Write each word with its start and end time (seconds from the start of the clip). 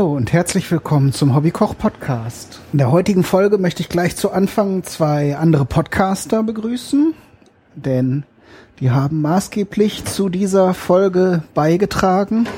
Hallo 0.00 0.16
und 0.16 0.32
herzlich 0.32 0.70
willkommen 0.70 1.12
zum 1.12 1.34
Hobbykoch 1.34 1.76
Podcast. 1.76 2.62
In 2.72 2.78
der 2.78 2.90
heutigen 2.90 3.22
Folge 3.22 3.58
möchte 3.58 3.82
ich 3.82 3.90
gleich 3.90 4.16
zu 4.16 4.30
Anfang 4.30 4.82
zwei 4.82 5.36
andere 5.36 5.66
Podcaster 5.66 6.42
begrüßen, 6.42 7.12
denn 7.74 8.24
die 8.78 8.92
haben 8.92 9.20
maßgeblich 9.20 10.06
zu 10.06 10.30
dieser 10.30 10.72
Folge 10.72 11.42
beigetragen. 11.52 12.48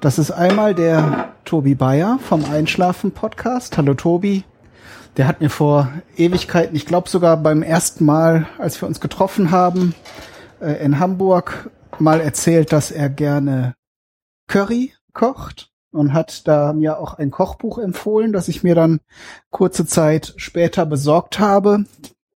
Das 0.00 0.20
ist 0.20 0.30
einmal 0.30 0.72
der 0.76 1.32
Tobi 1.44 1.74
Bayer 1.74 2.20
vom 2.22 2.44
Einschlafen 2.44 3.10
Podcast. 3.10 3.76
Hallo 3.76 3.94
Tobi. 3.94 4.44
Der 5.16 5.26
hat 5.26 5.40
mir 5.40 5.50
vor 5.50 5.90
Ewigkeiten, 6.16 6.76
ich 6.76 6.86
glaube 6.86 7.08
sogar 7.08 7.38
beim 7.38 7.64
ersten 7.64 8.04
Mal, 8.04 8.46
als 8.58 8.80
wir 8.80 8.86
uns 8.86 9.00
getroffen 9.00 9.50
haben, 9.50 9.96
äh, 10.60 10.74
in 10.74 11.00
Hamburg 11.00 11.70
mal 11.98 12.20
erzählt, 12.20 12.72
dass 12.72 12.92
er 12.92 13.08
gerne 13.08 13.74
Curry 14.46 14.92
kocht 15.12 15.71
und 15.92 16.12
hat 16.12 16.48
da 16.48 16.72
mir 16.72 16.98
auch 16.98 17.14
ein 17.14 17.30
Kochbuch 17.30 17.78
empfohlen, 17.78 18.32
das 18.32 18.48
ich 18.48 18.62
mir 18.62 18.74
dann 18.74 19.00
kurze 19.50 19.86
Zeit 19.86 20.34
später 20.36 20.86
besorgt 20.86 21.38
habe. 21.38 21.84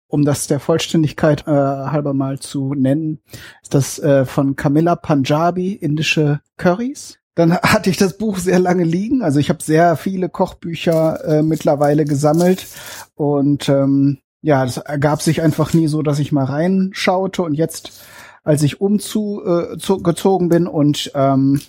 Um 0.08 0.24
das 0.24 0.48
der 0.48 0.60
Vollständigkeit 0.60 1.48
äh, 1.48 1.52
halber 1.52 2.14
mal 2.14 2.40
zu 2.40 2.74
nennen, 2.74 3.20
ist 3.64 3.74
das 3.74 4.00
äh, 4.00 4.26
von 4.26 4.56
Camilla 4.56 4.96
Punjabi, 4.96 5.74
indische 5.74 6.42
Curries. 6.58 7.18
Dann 7.34 7.58
hatte 7.58 7.90
ich 7.90 7.98
das 7.98 8.18
Buch 8.18 8.38
sehr 8.38 8.60
lange 8.60 8.84
liegen. 8.84 9.22
Also 9.22 9.40
ich 9.40 9.50
habe 9.50 9.62
sehr 9.62 9.98
viele 9.98 10.30
Kochbücher 10.30 11.26
äh, 11.26 11.44
mittlerweile 11.44 12.06
gesammelt 12.06 12.68
und 13.16 13.68
ähm, 13.68 14.20
ja, 14.42 14.64
das 14.64 14.78
ergab 14.78 15.24
sich 15.24 15.42
einfach 15.42 15.74
nie 15.74 15.88
so, 15.88 16.04
dass 16.04 16.20
ich 16.20 16.32
mal 16.32 16.46
reinschaute 16.46 17.42
und 17.42 17.56
jetzt, 17.56 18.04
als 18.44 18.62
ich 18.62 18.80
umzugezogen 18.80 20.48
äh, 20.48 20.50
bin 20.50 20.68
und 20.68 21.12
ähm, 21.16 21.62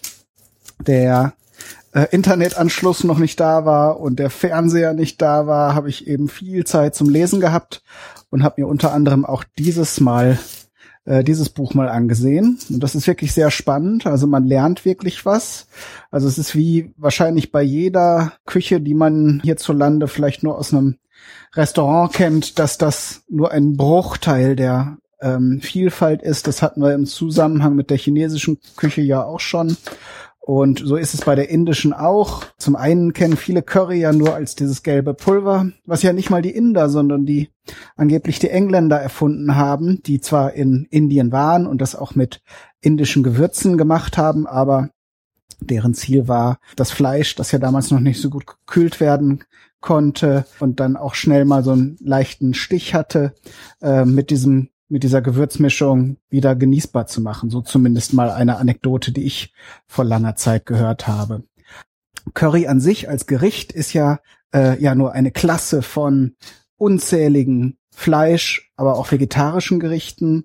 der 0.78 1.33
äh, 1.97 2.08
Internetanschluss 2.11 3.05
noch 3.05 3.19
nicht 3.19 3.41
da 3.41 3.64
war 3.64 4.00
und 4.00 4.19
der 4.19 4.28
Fernseher 4.28 4.92
nicht 4.92 5.22
da 5.22 5.47
war, 5.47 5.75
habe 5.75 5.89
ich 5.89 6.06
eben 6.06 6.28
viel 6.28 6.64
Zeit 6.64 6.94
zum 6.94 7.08
Lesen 7.08 7.41
gehabt 7.41 7.83
und 8.28 8.42
habe 8.42 8.61
mir 8.61 8.69
unter 8.69 8.92
anderem 8.92 9.25
auch 9.25 9.44
dieses 9.58 9.98
Mal 9.98 10.38
äh, 11.06 11.25
dieses 11.25 11.48
Buch 11.48 11.72
mal 11.72 11.88
angesehen. 11.88 12.58
Und 12.69 12.80
das 12.80 12.94
ist 12.94 13.06
wirklich 13.06 13.33
sehr 13.33 13.50
spannend. 13.50 14.06
Also 14.06 14.27
man 14.27 14.44
lernt 14.44 14.84
wirklich 14.84 15.25
was. 15.25 15.69
Also 16.11 16.28
es 16.28 16.36
ist 16.36 16.55
wie 16.55 16.92
wahrscheinlich 16.98 17.50
bei 17.50 17.62
jeder 17.62 18.34
Küche, 18.44 18.81
die 18.81 18.94
man 18.94 19.41
hierzulande 19.42 20.06
vielleicht 20.06 20.42
nur 20.42 20.58
aus 20.58 20.75
einem 20.75 20.97
Restaurant 21.55 22.12
kennt, 22.12 22.58
dass 22.58 22.77
das 22.77 23.22
nur 23.31 23.53
ein 23.53 23.78
Bruchteil 23.78 24.55
der 24.55 24.98
ähm, 25.22 25.60
Vielfalt 25.62 26.22
ist. 26.22 26.47
Das 26.47 26.60
hatten 26.60 26.83
wir 26.83 26.92
im 26.92 27.06
Zusammenhang 27.06 27.75
mit 27.75 27.88
der 27.88 27.97
chinesischen 27.97 28.58
Küche 28.77 29.00
ja 29.00 29.25
auch 29.25 29.41
schon. 29.41 29.77
Und 30.47 30.78
so 30.78 30.94
ist 30.94 31.12
es 31.12 31.22
bei 31.22 31.34
der 31.34 31.48
indischen 31.48 31.92
auch. 31.92 32.44
Zum 32.56 32.77
einen 32.77 33.12
kennen 33.12 33.36
viele 33.36 33.62
Curry 33.62 33.98
ja 33.98 34.12
nur 34.12 34.33
als 34.33 34.55
dieses 34.55 34.84
gelbe 34.84 35.12
Pulver, 35.12 35.72
was 35.86 36.05
ja 36.05 36.12
nicht 36.12 36.30
mal 36.30 36.41
die 36.41 36.55
Inder, 36.55 36.88
sondern 36.88 37.27
die 37.27 37.50
angeblich 37.97 38.38
die 38.38 38.50
Engländer 38.50 38.97
erfunden 38.97 39.56
haben, 39.56 40.05
die 40.05 40.20
zwar 40.20 40.53
in 40.53 40.86
Indien 40.88 41.32
waren 41.32 41.66
und 41.66 41.81
das 41.81 41.97
auch 41.97 42.15
mit 42.15 42.43
indischen 42.81 43.25
Gewürzen 43.25 43.76
gemacht 43.76 44.19
haben, 44.19 44.47
aber 44.47 44.91
deren 45.59 45.94
Ziel 45.94 46.28
war, 46.28 46.60
das 46.76 46.92
Fleisch, 46.92 47.34
das 47.34 47.50
ja 47.50 47.59
damals 47.59 47.91
noch 47.91 47.98
nicht 47.98 48.21
so 48.21 48.31
gut 48.31 48.47
gekühlt 48.47 49.00
werden 49.00 49.42
konnte 49.81 50.47
und 50.60 50.78
dann 50.78 50.97
auch 50.97 51.16
schnell 51.16 51.44
mal 51.44 51.65
so 51.65 51.72
einen 51.72 51.97
leichten 51.98 52.54
Stich 52.54 52.94
hatte, 52.94 53.34
äh, 53.82 54.04
mit 54.04 54.31
diesem 54.31 54.69
mit 54.88 55.02
dieser 55.02 55.22
Gewürzmischung 55.22 56.19
wieder 56.28 56.54
genießbar 56.54 57.06
zu 57.06 57.20
machen. 57.20 57.50
So 57.50 57.60
zumindest 57.60 58.12
mal 58.12 58.30
eine 58.30 58.58
Anekdote, 58.58 59.12
die 59.12 59.24
ich 59.24 59.52
vor 59.86 60.04
langer 60.04 60.36
Zeit 60.36 60.66
gehört 60.66 61.08
habe. 61.08 61.44
Curry 62.34 62.66
an 62.66 62.80
sich 62.80 63.08
als 63.08 63.26
Gericht 63.26 63.72
ist 63.72 63.92
ja 63.92 64.20
äh, 64.54 64.80
ja 64.82 64.94
nur 64.94 65.12
eine 65.12 65.30
Klasse 65.30 65.82
von 65.82 66.36
unzähligen 66.76 67.78
Fleisch, 67.91 68.70
aber 68.76 68.97
auch 68.97 69.10
vegetarischen 69.10 69.80
Gerichten, 69.80 70.44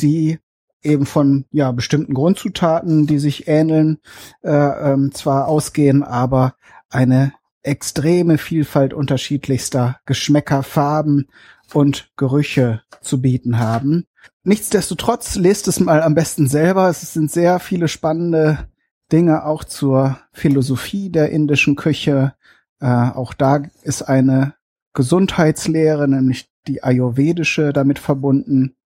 die 0.00 0.38
eben 0.82 1.06
von 1.06 1.44
ja 1.50 1.72
bestimmten 1.72 2.14
Grundzutaten, 2.14 3.06
die 3.06 3.18
sich 3.18 3.48
ähneln, 3.48 3.98
äh, 4.42 4.50
ähm, 4.50 5.12
zwar 5.12 5.48
ausgehen, 5.48 6.02
aber 6.02 6.54
eine 6.88 7.32
extreme 7.62 8.38
Vielfalt 8.38 8.94
unterschiedlichster 8.94 10.00
Geschmäcker, 10.06 10.62
Farben 10.62 11.28
und 11.74 12.10
Gerüche 12.16 12.82
zu 13.00 13.20
bieten 13.20 13.58
haben. 13.58 14.06
Nichtsdestotrotz 14.42 15.36
lest 15.36 15.68
es 15.68 15.80
mal 15.80 16.02
am 16.02 16.14
besten 16.14 16.48
selber. 16.48 16.88
Es 16.88 17.12
sind 17.12 17.30
sehr 17.30 17.60
viele 17.60 17.88
spannende 17.88 18.68
Dinge 19.12 19.44
auch 19.44 19.64
zur 19.64 20.18
Philosophie 20.32 21.10
der 21.10 21.30
indischen 21.30 21.76
Küche. 21.76 22.34
Äh, 22.80 22.86
auch 22.86 23.34
da 23.34 23.62
ist 23.82 24.02
eine 24.02 24.54
Gesundheitslehre, 24.92 26.08
nämlich 26.08 26.50
die 26.66 26.82
ayurvedische, 26.82 27.72
damit 27.72 27.98
verbunden, 27.98 28.76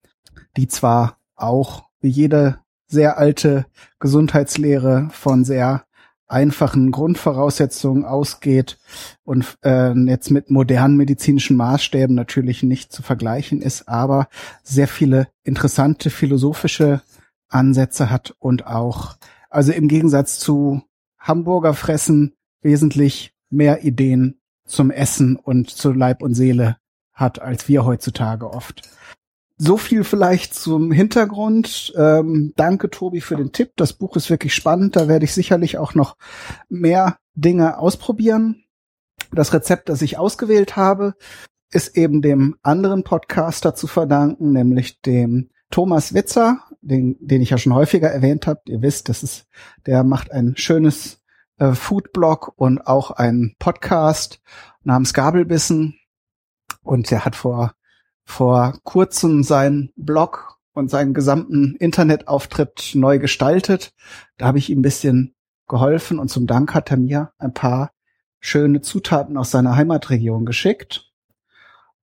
die 0.56 0.69
zwar 0.69 1.19
auch 1.34 1.84
wie 2.00 2.09
jede 2.09 2.59
sehr 2.87 3.19
alte 3.19 3.66
Gesundheitslehre 3.99 5.09
von 5.12 5.44
sehr 5.44 5.84
einfachen 6.32 6.91
Grundvoraussetzungen 6.91 8.04
ausgeht 8.04 8.78
und 9.22 9.59
äh, 9.62 9.93
jetzt 10.09 10.31
mit 10.31 10.50
modernen 10.50 10.97
medizinischen 10.97 11.56
Maßstäben 11.56 12.16
natürlich 12.16 12.62
nicht 12.62 12.91
zu 12.91 13.03
vergleichen 13.03 13.60
ist, 13.60 13.88
aber 13.88 14.28
sehr 14.62 14.88
viele 14.88 15.28
interessante 15.44 16.09
philosophische 16.10 17.03
Ansätze 17.48 18.10
hat 18.10 18.34
und 18.38 18.66
auch, 18.66 19.16
also 19.50 19.72
im 19.72 19.88
Gegensatz 19.88 20.38
zu 20.38 20.82
Hamburger 21.19 21.75
Fressen 21.75 22.34
wesentlich 22.62 23.34
mehr 23.50 23.84
Ideen 23.84 24.41
zum 24.64 24.91
Essen 24.91 25.37
und 25.37 25.69
zu 25.69 25.93
Leib 25.93 26.22
und 26.22 26.34
Seele 26.34 26.78
hat, 27.12 27.43
als 27.43 27.69
wir 27.69 27.84
heutzutage 27.84 28.50
oft. 28.50 28.88
So 29.65 29.77
viel 29.77 30.03
vielleicht 30.03 30.55
zum 30.55 30.91
Hintergrund. 30.91 31.93
Ähm, 31.97 32.53
danke, 32.56 32.91
Tobi, 32.91 33.21
für 33.21 33.37
den 33.37 33.53
Tipp. 33.53 33.71
Das 33.77 33.93
Buch 33.93 34.17
ist 34.17 34.28
wirklich 34.28 34.56
spannend. 34.56 34.97
Da 34.97 35.06
werde 35.06 35.25
ich 35.25 35.33
sicherlich 35.33 35.78
auch 35.78 35.95
noch 35.95 36.17
mehr 36.69 37.19
Dinge 37.34 37.78
ausprobieren. 37.78 38.65
Das 39.31 39.55
Rezept, 39.55 39.89
das 39.89 40.03
ich 40.03 40.19
ausgewählt 40.19 40.75
habe, 40.75 41.15
ist 41.71 41.97
eben 41.97 42.23
dem 42.23 42.56
anderen 42.65 43.05
Podcaster 43.05 43.73
zu 43.73 43.87
verdanken, 43.87 44.50
nämlich 44.50 45.00
dem 45.00 45.50
Thomas 45.71 46.12
Witzer, 46.12 46.65
den, 46.81 47.17
den 47.21 47.41
ich 47.41 47.50
ja 47.50 47.59
schon 47.59 47.75
häufiger 47.75 48.11
erwähnt 48.11 48.49
habe. 48.49 48.62
Ihr 48.67 48.83
wisst, 48.83 49.09
das 49.09 49.23
ist, 49.23 49.47
der 49.87 50.03
macht 50.03 50.33
ein 50.33 50.56
schönes 50.56 51.23
äh, 51.59 51.71
Foodblog 51.75 52.53
und 52.56 52.84
auch 52.89 53.12
einen 53.12 53.55
Podcast 53.61 54.41
namens 54.83 55.15
Gabelbissen. 55.15 56.00
Und 56.83 57.12
der 57.12 57.25
hat 57.25 57.37
vor 57.37 57.75
vor 58.25 58.78
kurzem 58.84 59.43
seinen 59.43 59.93
Blog 59.97 60.59
und 60.75 60.91
seinen 60.91 61.15
gesamten 61.15 61.77
Internetauftritt 61.77 62.93
neu 62.94 63.19
gestaltet. 63.19 63.93
Da 64.38 64.47
habe 64.47 64.59
ich 64.59 64.71
ihm 64.71 64.81
ein 64.81 64.83
bisschen 64.83 65.34
geholfen 65.69 66.19
und 66.19 66.28
zum 66.28 66.47
Dank 66.47 66.75
hat 66.75 66.91
er 66.91 66.97
mir 66.97 67.32
ein 67.38 67.55
paar 67.55 67.93
schöne 68.41 68.81
Zutaten 68.81 69.37
aus 69.37 69.50
seiner 69.50 69.76
Heimatregion 69.76 70.44
geschickt. 70.44 71.11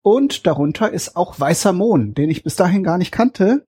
Und 0.03 0.47
darunter 0.47 0.91
ist 0.91 1.17
auch 1.17 1.41
Weißer 1.41 1.73
Mohn, 1.73 2.15
den 2.15 2.31
ich 2.31 2.45
bis 2.45 2.55
dahin 2.55 2.85
gar 2.85 2.99
nicht 2.99 3.11
kannte. 3.11 3.67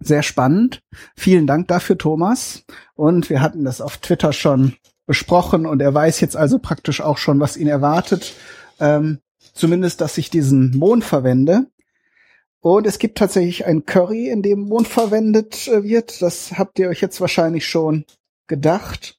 Sehr 0.00 0.22
spannend. 0.22 0.82
Vielen 1.16 1.46
Dank 1.46 1.68
dafür, 1.68 1.96
Thomas. 1.96 2.64
Und 2.94 3.30
wir 3.30 3.40
hatten 3.40 3.64
das 3.64 3.80
auf 3.80 3.98
Twitter 3.98 4.32
schon 4.32 4.74
besprochen 5.06 5.66
und 5.66 5.80
er 5.80 5.94
weiß 5.94 6.20
jetzt 6.20 6.36
also 6.36 6.58
praktisch 6.58 7.00
auch 7.00 7.18
schon, 7.18 7.38
was 7.38 7.56
ihn 7.56 7.68
erwartet. 7.68 8.34
Ähm, 8.80 9.20
Zumindest, 9.54 10.00
dass 10.00 10.18
ich 10.18 10.30
diesen 10.30 10.76
Mohn 10.76 11.02
verwende. 11.02 11.66
Und 12.60 12.86
es 12.86 12.98
gibt 12.98 13.18
tatsächlich 13.18 13.66
ein 13.66 13.86
Curry, 13.86 14.28
in 14.28 14.42
dem 14.42 14.60
Mohn 14.60 14.86
verwendet 14.86 15.66
äh, 15.68 15.82
wird. 15.82 16.22
Das 16.22 16.52
habt 16.58 16.78
ihr 16.78 16.88
euch 16.88 17.00
jetzt 17.00 17.20
wahrscheinlich 17.20 17.66
schon 17.66 18.04
gedacht. 18.46 19.18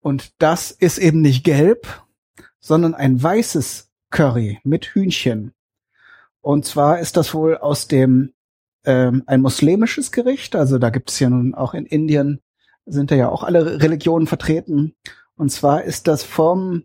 Und 0.00 0.32
das 0.38 0.70
ist 0.70 0.98
eben 0.98 1.22
nicht 1.22 1.44
gelb, 1.44 2.04
sondern 2.60 2.94
ein 2.94 3.22
weißes 3.22 3.90
Curry 4.10 4.60
mit 4.62 4.86
Hühnchen. 4.86 5.54
Und 6.40 6.66
zwar 6.66 7.00
ist 7.00 7.16
das 7.16 7.32
wohl 7.32 7.56
aus 7.56 7.88
dem 7.88 8.34
ähm, 8.84 9.22
ein 9.26 9.40
muslimisches 9.40 10.12
Gericht. 10.12 10.54
Also 10.54 10.78
da 10.78 10.90
gibt 10.90 11.10
es 11.10 11.18
ja 11.18 11.30
nun 11.30 11.54
auch 11.54 11.72
in 11.72 11.86
Indien 11.86 12.42
sind 12.86 13.10
da 13.10 13.14
ja 13.14 13.28
auch 13.28 13.42
alle 13.42 13.80
Religionen 13.80 14.26
vertreten. 14.26 14.94
Und 15.36 15.50
zwar 15.50 15.84
ist 15.84 16.06
das 16.06 16.22
vom 16.22 16.84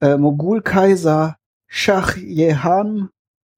äh, 0.00 0.16
Mogulkaiser 0.16 1.36
Shah 1.66 2.14
Jehan, 2.16 3.10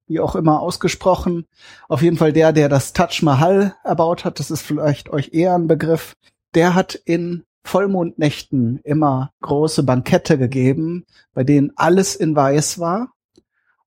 wie 0.07 0.21
auch 0.21 0.35
immer 0.35 0.61
ausgesprochen. 0.61 1.47
Auf 1.89 2.03
jeden 2.03 2.17
Fall 2.17 2.33
der, 2.33 2.53
der 2.53 2.69
das 2.69 2.93
Taj 2.93 3.23
Mahal 3.23 3.75
erbaut 3.85 4.25
hat. 4.25 4.41
Das 4.41 4.51
ist 4.51 4.63
vielleicht 4.63 5.11
euch 5.11 5.31
eher 5.33 5.55
ein 5.55 5.67
Begriff. 5.67 6.17
Der 6.55 6.75
hat 6.75 6.95
in 6.95 7.45
Vollmondnächten 7.65 8.81
immer 8.83 9.31
große 9.43 9.83
Bankette 9.83 10.39
gegeben, 10.39 11.05
bei 11.35 11.45
denen 11.45 11.73
alles 11.77 12.17
in 12.17 12.35
weiß 12.35 12.79
war. 12.79 13.13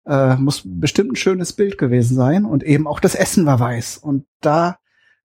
Äh, 0.06 0.36
muss 0.36 0.62
bestimmt 0.63 1.13
ein 1.13 1.15
schönes 1.15 1.53
Bild 1.53 1.77
gewesen 1.77 2.15
sein. 2.15 2.45
Und 2.45 2.63
eben 2.63 2.88
auch 2.88 3.00
das 3.00 3.15
Essen 3.15 3.45
war 3.45 3.59
weiß. 3.59 3.98
Und 3.98 4.25
da 4.39 4.77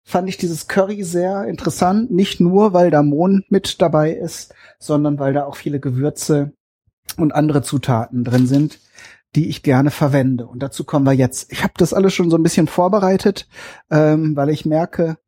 fand 0.02 0.28
ich 0.28 0.38
dieses 0.38 0.68
Curry 0.68 1.02
sehr 1.02 1.44
interessant. 1.44 2.10
Nicht 2.10 2.40
nur, 2.40 2.72
weil 2.72 2.90
da 2.90 3.02
Mohn 3.02 3.44
mit 3.48 3.82
dabei 3.82 4.12
ist, 4.12 4.54
sondern 4.78 5.18
weil 5.18 5.34
da 5.34 5.44
auch 5.44 5.56
viele 5.56 5.80
Gewürze 5.80 6.52
und 7.16 7.34
andere 7.34 7.62
Zutaten 7.62 8.24
drin 8.24 8.46
sind, 8.46 8.80
die 9.34 9.48
ich 9.48 9.62
gerne 9.62 9.90
verwende. 9.90 10.46
Und 10.46 10.62
dazu 10.62 10.84
kommen 10.84 11.06
wir 11.06 11.12
jetzt. 11.12 11.52
Ich 11.52 11.62
habe 11.62 11.74
das 11.76 11.92
alles 11.92 12.14
schon 12.14 12.30
so 12.30 12.36
ein 12.36 12.42
bisschen 12.42 12.66
vorbereitet, 12.66 13.48
ähm, 13.90 14.36
weil 14.36 14.50
ich 14.50 14.64
merke, 14.64 15.18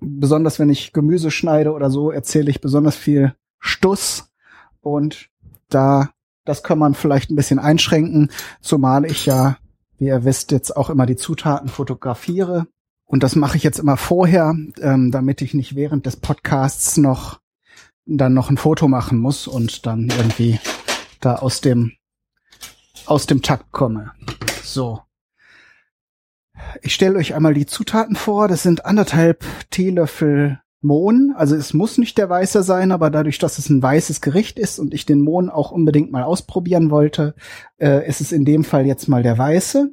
besonders 0.00 0.58
wenn 0.58 0.70
ich 0.70 0.92
Gemüse 0.92 1.30
schneide 1.30 1.72
oder 1.72 1.90
so, 1.90 2.10
erzähle 2.10 2.50
ich 2.50 2.60
besonders 2.60 2.96
viel 2.96 3.34
Stuss. 3.58 4.30
Und 4.80 5.30
da, 5.68 6.10
das 6.44 6.62
kann 6.62 6.78
man 6.78 6.94
vielleicht 6.94 7.30
ein 7.30 7.36
bisschen 7.36 7.58
einschränken, 7.58 8.30
zumal 8.60 9.04
ich 9.04 9.26
ja, 9.26 9.56
wie 9.98 10.06
ihr 10.06 10.24
wisst, 10.24 10.52
jetzt 10.52 10.76
auch 10.76 10.90
immer 10.90 11.06
die 11.06 11.16
Zutaten 11.16 11.68
fotografiere. 11.68 12.66
Und 13.06 13.22
das 13.22 13.36
mache 13.36 13.56
ich 13.56 13.62
jetzt 13.62 13.78
immer 13.78 13.96
vorher, 13.96 14.54
ähm, 14.80 15.10
damit 15.10 15.42
ich 15.42 15.54
nicht 15.54 15.74
während 15.74 16.06
des 16.06 16.16
Podcasts 16.16 16.96
noch 16.96 17.40
dann 18.06 18.34
noch 18.34 18.50
ein 18.50 18.56
Foto 18.56 18.88
machen 18.88 19.18
muss 19.18 19.46
und 19.46 19.86
dann 19.86 20.10
irgendwie 20.10 20.58
da 21.24 21.36
aus 21.36 21.60
dem 21.60 21.92
aus 23.06 23.26
dem 23.26 23.42
Takt 23.42 23.70
komme. 23.72 24.12
So. 24.62 25.00
Ich 26.82 26.94
stelle 26.94 27.18
euch 27.18 27.34
einmal 27.34 27.54
die 27.54 27.66
Zutaten 27.66 28.16
vor. 28.16 28.48
Das 28.48 28.62
sind 28.62 28.86
anderthalb 28.86 29.44
Teelöffel 29.70 30.60
Mohn. 30.80 31.34
Also 31.36 31.56
es 31.56 31.74
muss 31.74 31.98
nicht 31.98 32.18
der 32.18 32.28
weiße 32.28 32.62
sein, 32.62 32.92
aber 32.92 33.10
dadurch, 33.10 33.38
dass 33.38 33.58
es 33.58 33.68
ein 33.68 33.82
weißes 33.82 34.20
Gericht 34.20 34.58
ist 34.58 34.78
und 34.78 34.94
ich 34.94 35.06
den 35.06 35.20
Mohn 35.20 35.50
auch 35.50 35.70
unbedingt 35.70 36.12
mal 36.12 36.22
ausprobieren 36.22 36.90
wollte, 36.90 37.34
äh, 37.78 38.06
ist 38.06 38.20
es 38.20 38.32
in 38.32 38.44
dem 38.44 38.64
Fall 38.64 38.86
jetzt 38.86 39.08
mal 39.08 39.22
der 39.22 39.36
weiße. 39.36 39.90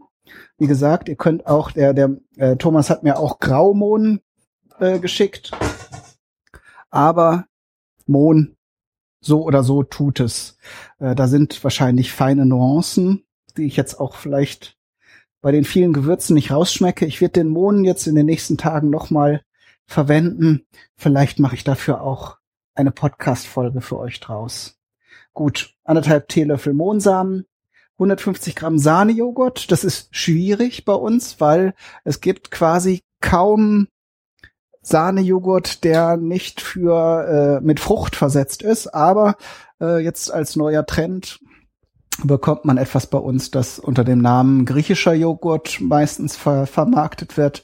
Wie 0.58 0.68
gesagt, 0.68 1.10
ihr 1.10 1.16
könnt 1.16 1.48
auch, 1.48 1.72
der, 1.72 1.94
der 1.94 2.18
äh, 2.38 2.56
Thomas 2.58 2.90
hat 2.90 3.04
mir 3.04 3.18
auch 3.18 3.40
Graumohn 3.40 4.20
äh, 4.80 5.00
geschickt. 5.00 5.52
Aber 6.90 7.46
Mohn, 8.06 8.58
so 9.22 9.44
oder 9.44 9.64
so 9.64 9.84
tut 9.84 10.20
es. 10.20 10.58
Äh, 11.00 11.16
da 11.16 11.28
sind 11.28 11.64
wahrscheinlich 11.64 12.12
feine 12.12 12.46
Nuancen, 12.46 13.24
die 13.56 13.66
ich 13.66 13.78
jetzt 13.78 14.00
auch 14.00 14.16
vielleicht 14.16 14.78
bei 15.42 15.52
den 15.52 15.64
vielen 15.64 15.94
Gewürzen 15.94 16.34
nicht 16.34 16.52
rausschmecke. 16.52 17.06
Ich 17.06 17.22
werde 17.22 17.34
den 17.34 17.50
Mohn 17.50 17.84
jetzt 17.84 18.08
in 18.08 18.16
den 18.16 18.26
nächsten 18.26 18.58
Tagen 18.58 18.90
nochmal 18.90 19.44
verwenden. 19.86 20.66
Vielleicht 20.96 21.40
mache 21.40 21.56
ich 21.56 21.64
dafür 21.64 22.02
auch 22.02 22.38
eine 22.76 22.92
Podcast-Folge 22.92 23.82
für 23.82 23.98
euch 23.98 24.20
draus. 24.20 24.80
Gut, 25.34 25.76
anderthalb 25.84 26.28
Teelöffel 26.28 26.74
Mohnsamen, 26.74 27.46
150 27.94 28.56
Gramm 28.56 28.78
Sahnejoghurt. 28.78 29.72
Das 29.72 29.84
ist 29.84 30.16
schwierig 30.16 30.86
bei 30.86 30.94
uns, 30.94 31.40
weil 31.40 31.74
es 32.04 32.22
gibt 32.22 32.52
quasi 32.52 33.02
kaum 33.20 33.88
Sahnejoghurt, 34.82 35.84
der 35.84 36.18
nicht 36.18 36.62
für 36.62 37.60
äh, 37.62 37.66
mit 37.66 37.80
Frucht 37.80 38.16
versetzt 38.16 38.62
ist. 38.62 38.88
Aber 38.88 39.36
äh, 39.80 40.00
jetzt 40.04 40.34
als 40.34 40.56
neuer 40.56 40.86
Trend 40.86 41.40
bekommt 42.24 42.66
man 42.66 42.78
etwas 42.78 43.08
bei 43.08 43.18
uns, 43.18 43.52
das 43.52 43.80
unter 43.80 44.04
dem 44.04 44.20
Namen 44.20 44.66
griechischer 44.66 45.14
Joghurt 45.14 45.80
meistens 45.82 46.36
ver 46.36 46.66
vermarktet 46.68 47.38
wird. 47.38 47.64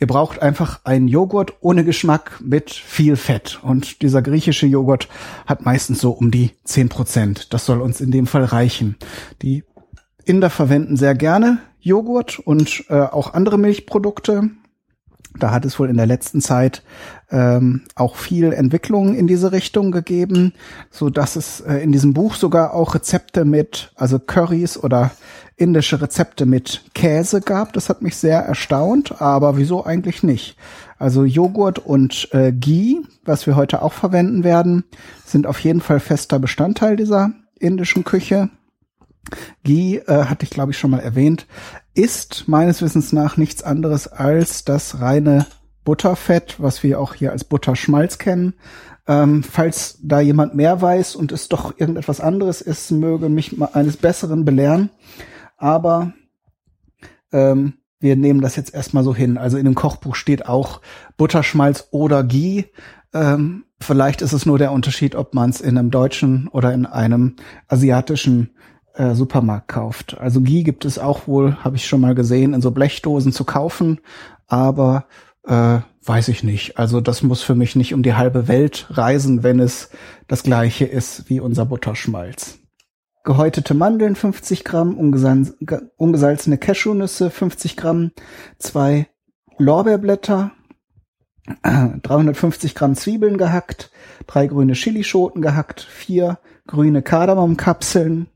Ihr 0.00 0.06
braucht 0.08 0.42
einfach 0.42 0.80
einen 0.84 1.08
Joghurt 1.08 1.54
ohne 1.60 1.84
Geschmack 1.84 2.40
mit 2.42 2.70
viel 2.70 3.16
Fett. 3.16 3.60
Und 3.62 4.02
dieser 4.02 4.22
griechische 4.22 4.66
Joghurt 4.66 5.08
hat 5.46 5.64
meistens 5.64 6.00
so 6.00 6.10
um 6.10 6.30
die 6.30 6.50
zehn 6.64 6.88
Prozent. 6.88 7.54
Das 7.54 7.64
soll 7.64 7.80
uns 7.80 8.00
in 8.00 8.10
dem 8.10 8.26
Fall 8.26 8.44
reichen. 8.44 8.96
Die 9.42 9.64
Inder 10.24 10.50
verwenden 10.50 10.96
sehr 10.96 11.14
gerne 11.14 11.58
Joghurt 11.80 12.38
und 12.38 12.84
äh, 12.88 12.94
auch 12.94 13.34
andere 13.34 13.58
Milchprodukte. 13.58 14.50
Da 15.38 15.50
hat 15.50 15.64
es 15.64 15.78
wohl 15.78 15.90
in 15.90 15.96
der 15.96 16.06
letzten 16.06 16.40
Zeit 16.40 16.82
ähm, 17.30 17.82
auch 17.96 18.16
viel 18.16 18.52
Entwicklung 18.52 19.16
in 19.16 19.26
diese 19.26 19.50
Richtung 19.50 19.90
gegeben, 19.90 20.52
so 20.90 21.10
dass 21.10 21.34
es 21.34 21.60
äh, 21.60 21.78
in 21.78 21.90
diesem 21.90 22.14
Buch 22.14 22.34
sogar 22.36 22.74
auch 22.74 22.94
Rezepte 22.94 23.44
mit, 23.44 23.92
also 23.96 24.18
Currys 24.20 24.78
oder 24.78 25.10
indische 25.56 26.00
Rezepte 26.00 26.46
mit 26.46 26.84
Käse 26.94 27.40
gab. 27.40 27.72
Das 27.72 27.88
hat 27.88 28.02
mich 28.02 28.16
sehr 28.16 28.40
erstaunt, 28.40 29.20
aber 29.20 29.56
wieso 29.56 29.84
eigentlich 29.84 30.22
nicht? 30.22 30.56
Also 30.98 31.24
Joghurt 31.24 31.80
und 31.80 32.28
äh, 32.32 32.52
Ghee, 32.52 33.00
was 33.24 33.46
wir 33.46 33.56
heute 33.56 33.82
auch 33.82 33.92
verwenden 33.92 34.44
werden, 34.44 34.84
sind 35.24 35.46
auf 35.46 35.58
jeden 35.60 35.80
Fall 35.80 36.00
fester 36.00 36.38
Bestandteil 36.38 36.96
dieser 36.96 37.32
indischen 37.58 38.04
Küche. 38.04 38.50
Ghee, 39.62 39.98
äh, 40.06 40.24
hatte 40.24 40.44
ich 40.44 40.50
glaube 40.50 40.72
ich 40.72 40.78
schon 40.78 40.90
mal 40.90 41.00
erwähnt, 41.00 41.46
ist 41.94 42.48
meines 42.48 42.82
Wissens 42.82 43.12
nach 43.12 43.36
nichts 43.36 43.62
anderes 43.62 44.08
als 44.08 44.64
das 44.64 45.00
reine 45.00 45.46
Butterfett, 45.84 46.56
was 46.58 46.82
wir 46.82 47.00
auch 47.00 47.14
hier 47.14 47.32
als 47.32 47.44
Butterschmalz 47.44 48.18
kennen. 48.18 48.54
Ähm, 49.06 49.42
falls 49.42 49.98
da 50.02 50.20
jemand 50.20 50.54
mehr 50.54 50.80
weiß 50.80 51.14
und 51.14 51.30
es 51.30 51.48
doch 51.48 51.78
irgendetwas 51.78 52.20
anderes 52.20 52.62
ist, 52.62 52.90
möge 52.90 53.28
mich 53.28 53.56
mal 53.56 53.68
eines 53.74 53.98
Besseren 53.98 54.46
belehren. 54.46 54.90
Aber 55.58 56.14
ähm, 57.32 57.74
wir 58.00 58.16
nehmen 58.16 58.40
das 58.40 58.56
jetzt 58.56 58.74
erstmal 58.74 59.04
so 59.04 59.14
hin. 59.14 59.36
Also 59.36 59.58
in 59.58 59.64
dem 59.64 59.74
Kochbuch 59.74 60.14
steht 60.14 60.46
auch 60.46 60.80
Butterschmalz 61.16 61.88
oder 61.90 62.24
Ghee. 62.24 62.66
Ähm, 63.12 63.64
vielleicht 63.80 64.22
ist 64.22 64.32
es 64.32 64.46
nur 64.46 64.58
der 64.58 64.72
Unterschied, 64.72 65.14
ob 65.14 65.34
man 65.34 65.50
es 65.50 65.60
in 65.60 65.76
einem 65.76 65.90
deutschen 65.90 66.48
oder 66.48 66.72
in 66.72 66.86
einem 66.86 67.36
asiatischen 67.68 68.50
äh, 68.94 69.14
Supermarkt 69.14 69.68
kauft. 69.68 70.18
Also 70.18 70.40
Ghee 70.40 70.62
gibt 70.62 70.84
es 70.84 70.98
auch 70.98 71.26
wohl, 71.26 71.56
habe 71.64 71.76
ich 71.76 71.86
schon 71.86 72.00
mal 72.00 72.14
gesehen, 72.14 72.54
in 72.54 72.62
so 72.62 72.70
Blechdosen 72.70 73.32
zu 73.32 73.44
kaufen, 73.44 74.00
aber 74.46 75.06
äh, 75.46 75.78
weiß 76.04 76.28
ich 76.28 76.42
nicht. 76.42 76.78
Also 76.78 77.00
das 77.00 77.22
muss 77.22 77.42
für 77.42 77.54
mich 77.54 77.76
nicht 77.76 77.94
um 77.94 78.02
die 78.02 78.14
halbe 78.14 78.48
Welt 78.48 78.86
reisen, 78.90 79.42
wenn 79.42 79.60
es 79.60 79.90
das 80.28 80.42
gleiche 80.42 80.84
ist 80.84 81.28
wie 81.28 81.40
unser 81.40 81.66
Butterschmalz. 81.66 82.58
Gehäutete 83.24 83.72
Mandeln 83.72 84.16
50 84.16 84.64
Gramm, 84.64 84.98
ungesalzene 84.98 86.58
Cashewnüsse 86.58 87.30
50 87.30 87.76
Gramm, 87.76 88.10
zwei 88.58 89.06
Lorbeerblätter, 89.56 90.52
350 91.62 92.74
Gramm 92.74 92.94
Zwiebeln 92.96 93.38
gehackt, 93.38 93.90
drei 94.26 94.46
grüne 94.46 94.74
Chilischoten 94.74 95.40
gehackt, 95.40 95.80
vier 95.80 96.38
grüne 96.66 97.02
Kardamomkapseln, 97.02 98.28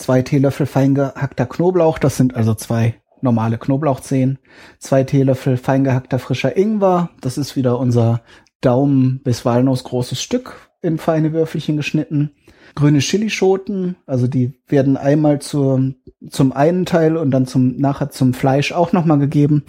zwei 0.00 0.22
Teelöffel 0.22 0.66
fein 0.66 0.94
gehackter 0.94 1.46
Knoblauch, 1.46 1.98
das 1.98 2.16
sind 2.16 2.34
also 2.34 2.54
zwei 2.54 3.00
normale 3.20 3.58
Knoblauchzehen, 3.58 4.38
zwei 4.78 5.04
Teelöffel 5.04 5.58
fein 5.58 5.84
gehackter 5.84 6.18
frischer 6.18 6.56
Ingwer, 6.56 7.10
das 7.20 7.36
ist 7.36 7.54
wieder 7.54 7.78
unser 7.78 8.22
Daumen 8.62 9.20
bis 9.22 9.44
Walnuss 9.44 9.84
großes 9.84 10.20
Stück 10.20 10.70
in 10.80 10.96
feine 10.96 11.34
Würfelchen 11.34 11.76
geschnitten, 11.76 12.30
grüne 12.74 13.00
Chilischoten, 13.00 13.96
also 14.06 14.26
die 14.26 14.58
werden 14.66 14.96
einmal 14.96 15.40
zur, 15.40 15.92
zum 16.30 16.52
einen 16.52 16.86
Teil 16.86 17.18
und 17.18 17.30
dann 17.30 17.46
zum 17.46 17.76
nachher 17.76 18.10
zum 18.10 18.32
Fleisch 18.32 18.72
auch 18.72 18.92
nochmal 18.92 19.18
gegeben. 19.18 19.64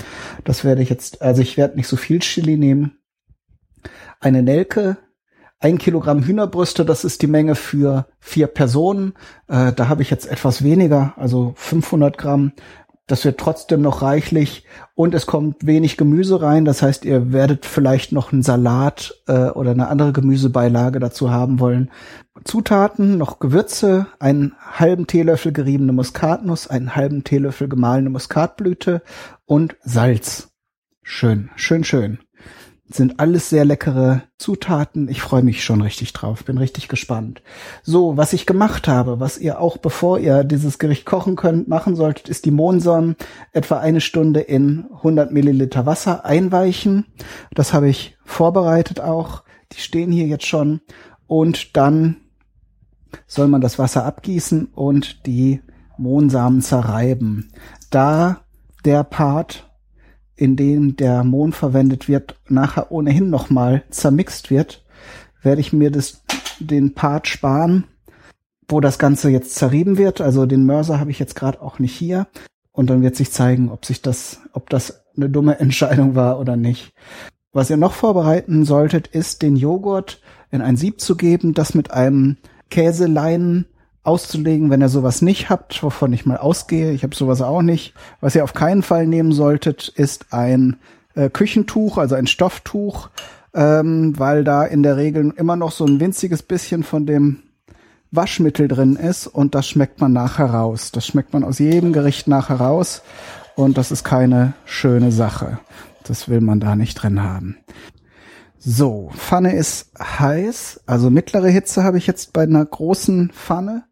Das 0.46 0.64
werde 0.64 0.82
ich 0.82 0.90
jetzt, 0.90 1.22
also 1.22 1.42
ich 1.42 1.58
werde 1.58 1.76
nicht 1.76 1.88
so 1.88 1.98
viel 1.98 2.20
Chili 2.20 2.56
nehmen. 2.56 2.98
Eine 4.22 4.44
Nelke, 4.44 4.98
ein 5.62 5.78
Kilogramm 5.78 6.24
Hühnerbrüste, 6.24 6.84
das 6.86 7.04
ist 7.04 7.22
die 7.22 7.28
Menge 7.28 7.54
für 7.56 8.08
vier 8.20 8.48
Personen. 8.48 9.14
Äh, 9.48 9.72
da 9.74 9.88
habe 9.88 10.02
ich 10.02 10.10
jetzt 10.10 10.26
etwas 10.26 10.64
weniger, 10.64 11.14
also 11.18 11.54
500 11.56 12.18
Gramm. 12.18 12.54
Das 13.06 13.26
wird 13.26 13.40
trotzdem 13.40 13.82
noch 13.82 14.02
reichlich 14.02 14.66
und 14.96 15.14
es 15.14 15.26
kommt 15.26 15.66
wenig 15.66 15.98
Gemüse 15.98 16.42
rein. 16.42 16.66
Das 16.66 16.82
heißt, 16.82 17.06
ihr 17.06 17.32
werdet 17.32 17.66
vielleicht 17.66 18.12
noch 18.12 18.32
einen 18.32 18.42
Salat 18.42 19.14
äh, 19.28 19.50
oder 19.50 19.72
eine 19.72 19.90
andere 19.90 20.14
Gemüsebeilage 20.14 21.00
dazu 21.00 21.30
haben 21.30 21.60
wollen. 21.60 21.92
Zutaten, 22.44 23.18
noch 23.18 23.40
Gewürze, 23.40 24.08
einen 24.20 24.54
halben 24.60 25.06
Teelöffel 25.06 25.52
geriebene 25.52 25.94
Muskatnuss, 25.94 26.68
einen 26.68 26.96
halben 26.96 27.24
Teelöffel 27.24 27.68
gemahlene 27.70 28.10
Muskatblüte 28.10 29.04
und 29.46 29.76
Salz. 29.84 30.50
Schön, 31.04 31.50
schön, 31.56 31.84
schön 31.84 32.20
sind 32.96 33.20
alles 33.20 33.50
sehr 33.50 33.66
leckere 33.66 34.24
Zutaten. 34.38 35.08
Ich 35.10 35.22
freue 35.22 35.44
mich 35.44 35.64
schon 35.64 35.82
richtig 35.82 36.14
drauf, 36.14 36.46
bin 36.46 36.58
richtig 36.58 36.88
gespannt. 36.88 37.42
So, 37.84 38.18
was 38.18 38.34
ich 38.34 38.46
gemacht 38.46 38.88
habe, 38.88 39.20
was 39.20 39.38
ihr 39.38 39.60
auch 39.60 39.78
bevor 39.78 40.20
ihr 40.20 40.44
dieses 40.44 40.80
Gericht 40.80 41.06
kochen 41.06 41.36
könnt, 41.36 41.68
machen 41.68 41.96
solltet, 41.96 42.30
ist 42.30 42.46
die 42.46 42.52
Mohnsamen 42.52 43.16
etwa 43.52 43.80
eine 43.80 44.02
Stunde 44.02 44.42
in 44.42 44.86
100 44.98 45.32
Milliliter 45.32 45.86
Wasser 45.86 46.26
einweichen. 46.26 47.06
Das 47.54 47.74
habe 47.74 47.90
ich 47.90 48.18
vorbereitet 48.26 49.00
auch. 49.00 49.44
Die 49.72 49.80
stehen 49.80 50.12
hier 50.12 50.28
jetzt 50.28 50.46
schon. 50.46 50.82
Und 51.28 51.78
dann 51.78 52.18
soll 53.28 53.48
man 53.48 53.62
das 53.62 53.80
Wasser 53.80 54.06
abgießen 54.06 54.66
und 54.66 55.26
die 55.26 55.62
Mohnsamen 55.98 56.62
zerreiben. 56.62 57.52
Da 57.90 58.42
der 58.86 59.04
Part 59.04 59.71
in 60.42 60.56
dem 60.56 60.96
der 60.96 61.24
Mohn 61.24 61.54
verwendet 61.54 62.08
wird, 62.08 62.36
nachher 62.50 62.92
ohnehin 62.92 63.30
nochmal 63.30 63.84
zermixt 63.92 64.50
wird, 64.50 64.84
werde 65.44 65.62
ich 65.62 65.72
mir 65.72 65.92
das, 65.92 66.24
den 66.60 66.96
Part 66.96 67.28
sparen, 67.28 67.84
wo 68.68 68.80
das 68.80 68.98
Ganze 68.98 69.30
jetzt 69.30 69.54
zerrieben 69.54 70.00
wird. 70.00 70.20
Also 70.20 70.48
den 70.48 70.66
Mörser 70.66 71.00
habe 71.00 71.12
ich 71.12 71.20
jetzt 71.20 71.36
gerade 71.36 71.62
auch 71.62 71.78
nicht 71.78 71.94
hier. 71.94 72.26
Und 72.72 72.90
dann 72.90 73.04
wird 73.04 73.16
sich 73.16 73.32
zeigen, 73.32 73.70
ob 73.70 73.86
sich 73.86 74.02
das, 74.02 74.40
ob 74.54 74.72
das 74.72 75.04
eine 75.16 75.30
dumme 75.30 75.60
Entscheidung 75.60 76.16
war 76.16 76.40
oder 76.40 76.56
nicht. 76.56 76.92
Was 77.54 77.70
ihr 77.70 77.78
noch 77.78 77.94
vorbereiten 77.94 78.66
solltet, 78.66 79.06
ist 79.06 79.44
den 79.44 79.56
Joghurt 79.56 80.22
in 80.50 80.64
ein 80.64 80.76
Sieb 80.76 81.02
zu 81.02 81.16
geben, 81.16 81.54
das 81.54 81.76
mit 81.76 81.92
einem 81.92 82.38
Käseleinen 82.72 83.68
auszulegen, 84.04 84.70
wenn 84.70 84.82
ihr 84.82 84.90
sowas 84.90 85.22
nicht 85.22 85.50
habt, 85.50 85.84
wovon 85.84 86.14
ich 86.14 86.26
mal 86.26 86.38
ausgehe. 86.38 86.92
Ich 86.92 87.04
habe 87.04 87.16
sowas 87.16 87.42
auch 87.42 87.62
nicht. 87.62 87.94
Was 88.20 88.36
ihr 88.36 88.44
auf 88.44 88.54
keinen 88.54 88.84
Fall 88.84 89.06
nehmen 89.06 89.32
solltet, 89.32 89.88
ist 89.90 90.34
ein 90.34 90.78
äh, 91.16 91.30
Küchentuch, 91.30 91.98
also 91.98 92.16
ein 92.16 92.28
Stofftuch, 92.28 93.10
ähm, 93.54 94.18
weil 94.18 94.44
da 94.44 94.64
in 94.64 94.84
der 94.84 94.98
Regel 94.98 95.34
immer 95.36 95.56
noch 95.56 95.72
so 95.72 95.86
ein 95.86 96.00
winziges 96.00 96.42
bisschen 96.42 96.84
von 96.84 97.06
dem 97.06 97.44
Waschmittel 98.12 98.68
drin 98.68 98.96
ist 98.98 99.28
und 99.28 99.56
das 99.56 99.68
schmeckt 99.68 100.02
man 100.02 100.14
nachher 100.14 100.48
raus. 100.48 100.92
Das 100.92 101.06
schmeckt 101.06 101.34
man 101.34 101.44
aus 101.44 101.60
jedem 101.60 101.94
Gericht 101.94 102.28
nachher 102.28 102.58
raus 102.58 103.04
und 103.56 103.78
das 103.78 103.92
ist 103.92 104.04
keine 104.04 104.54
schöne 104.66 105.12
Sache. 105.12 105.60
Das 106.04 106.28
will 106.28 106.42
man 106.42 106.60
da 106.60 106.76
nicht 106.76 106.96
drin 106.96 107.24
haben. 107.24 107.58
So, 108.58 109.12
Pfanne 109.16 109.56
ist 109.56 109.92
heiß, 110.00 110.82
also 110.86 111.10
mittlere 111.10 111.48
Hitze 111.48 111.84
habe 111.84 111.98
ich 111.98 112.06
jetzt 112.06 112.34
bei 112.34 112.44
einer 112.44 112.64
großen 112.64 113.32
Pfanne. 113.32 113.86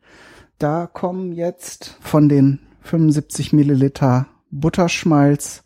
Da 0.60 0.88
kommen 0.88 1.32
jetzt 1.32 1.96
von 2.02 2.28
den 2.28 2.60
75 2.82 3.54
Milliliter 3.54 4.28
Butterschmalz 4.52 5.64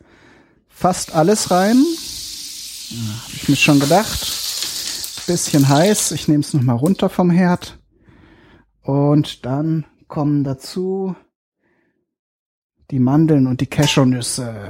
fast 0.68 1.16
alles 1.16 1.50
rein. 1.50 1.84
Ja, 2.90 3.24
habe 3.24 3.34
ich 3.34 3.50
mir 3.50 3.56
schon 3.56 3.80
gedacht. 3.80 4.20
Bisschen 5.26 5.68
heiß. 5.68 6.12
Ich 6.12 6.28
nehme 6.28 6.42
es 6.42 6.54
nochmal 6.54 6.76
runter 6.76 7.10
vom 7.10 7.32
Herd. 7.32 7.80
Und 8.84 9.48
dann 9.48 9.86
kommen 10.08 10.44
dazu 10.44 11.16
die 12.92 13.00
Mandeln 13.00 13.48
und 13.48 13.62
die 13.62 13.68
Cashewnüsse. 13.68 14.70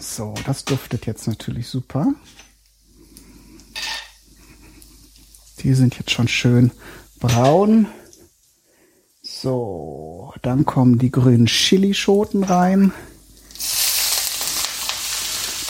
So, 0.00 0.32
das 0.46 0.64
duftet 0.64 1.04
jetzt 1.04 1.26
natürlich 1.26 1.68
super. 1.68 2.14
Die 5.66 5.74
sind 5.74 5.98
jetzt 5.98 6.12
schon 6.12 6.28
schön 6.28 6.70
braun. 7.18 7.88
So, 9.20 10.32
dann 10.42 10.64
kommen 10.64 11.00
die 11.00 11.10
grünen 11.10 11.46
Chilischoten 11.46 12.44
rein. 12.44 12.92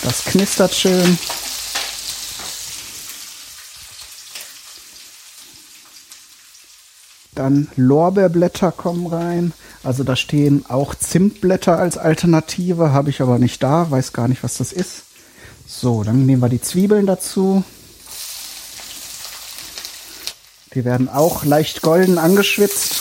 Das 0.02 0.24
knistert 0.26 0.74
schön. 0.74 1.16
Dann 7.34 7.68
Lorbeerblätter 7.76 8.72
kommen 8.72 9.06
rein. 9.06 9.54
Also 9.82 10.04
da 10.04 10.14
stehen 10.14 10.66
auch 10.68 10.94
Zimtblätter 10.94 11.78
als 11.78 11.96
Alternative, 11.96 12.92
habe 12.92 13.08
ich 13.08 13.22
aber 13.22 13.38
nicht 13.38 13.62
da, 13.62 13.90
weiß 13.90 14.12
gar 14.12 14.28
nicht, 14.28 14.42
was 14.42 14.58
das 14.58 14.74
ist. 14.74 15.04
So, 15.66 16.04
dann 16.04 16.26
nehmen 16.26 16.42
wir 16.42 16.50
die 16.50 16.60
Zwiebeln 16.60 17.06
dazu. 17.06 17.64
Die 20.76 20.84
werden 20.84 21.08
auch 21.08 21.42
leicht 21.42 21.80
golden 21.80 22.18
angeschwitzt. 22.18 22.96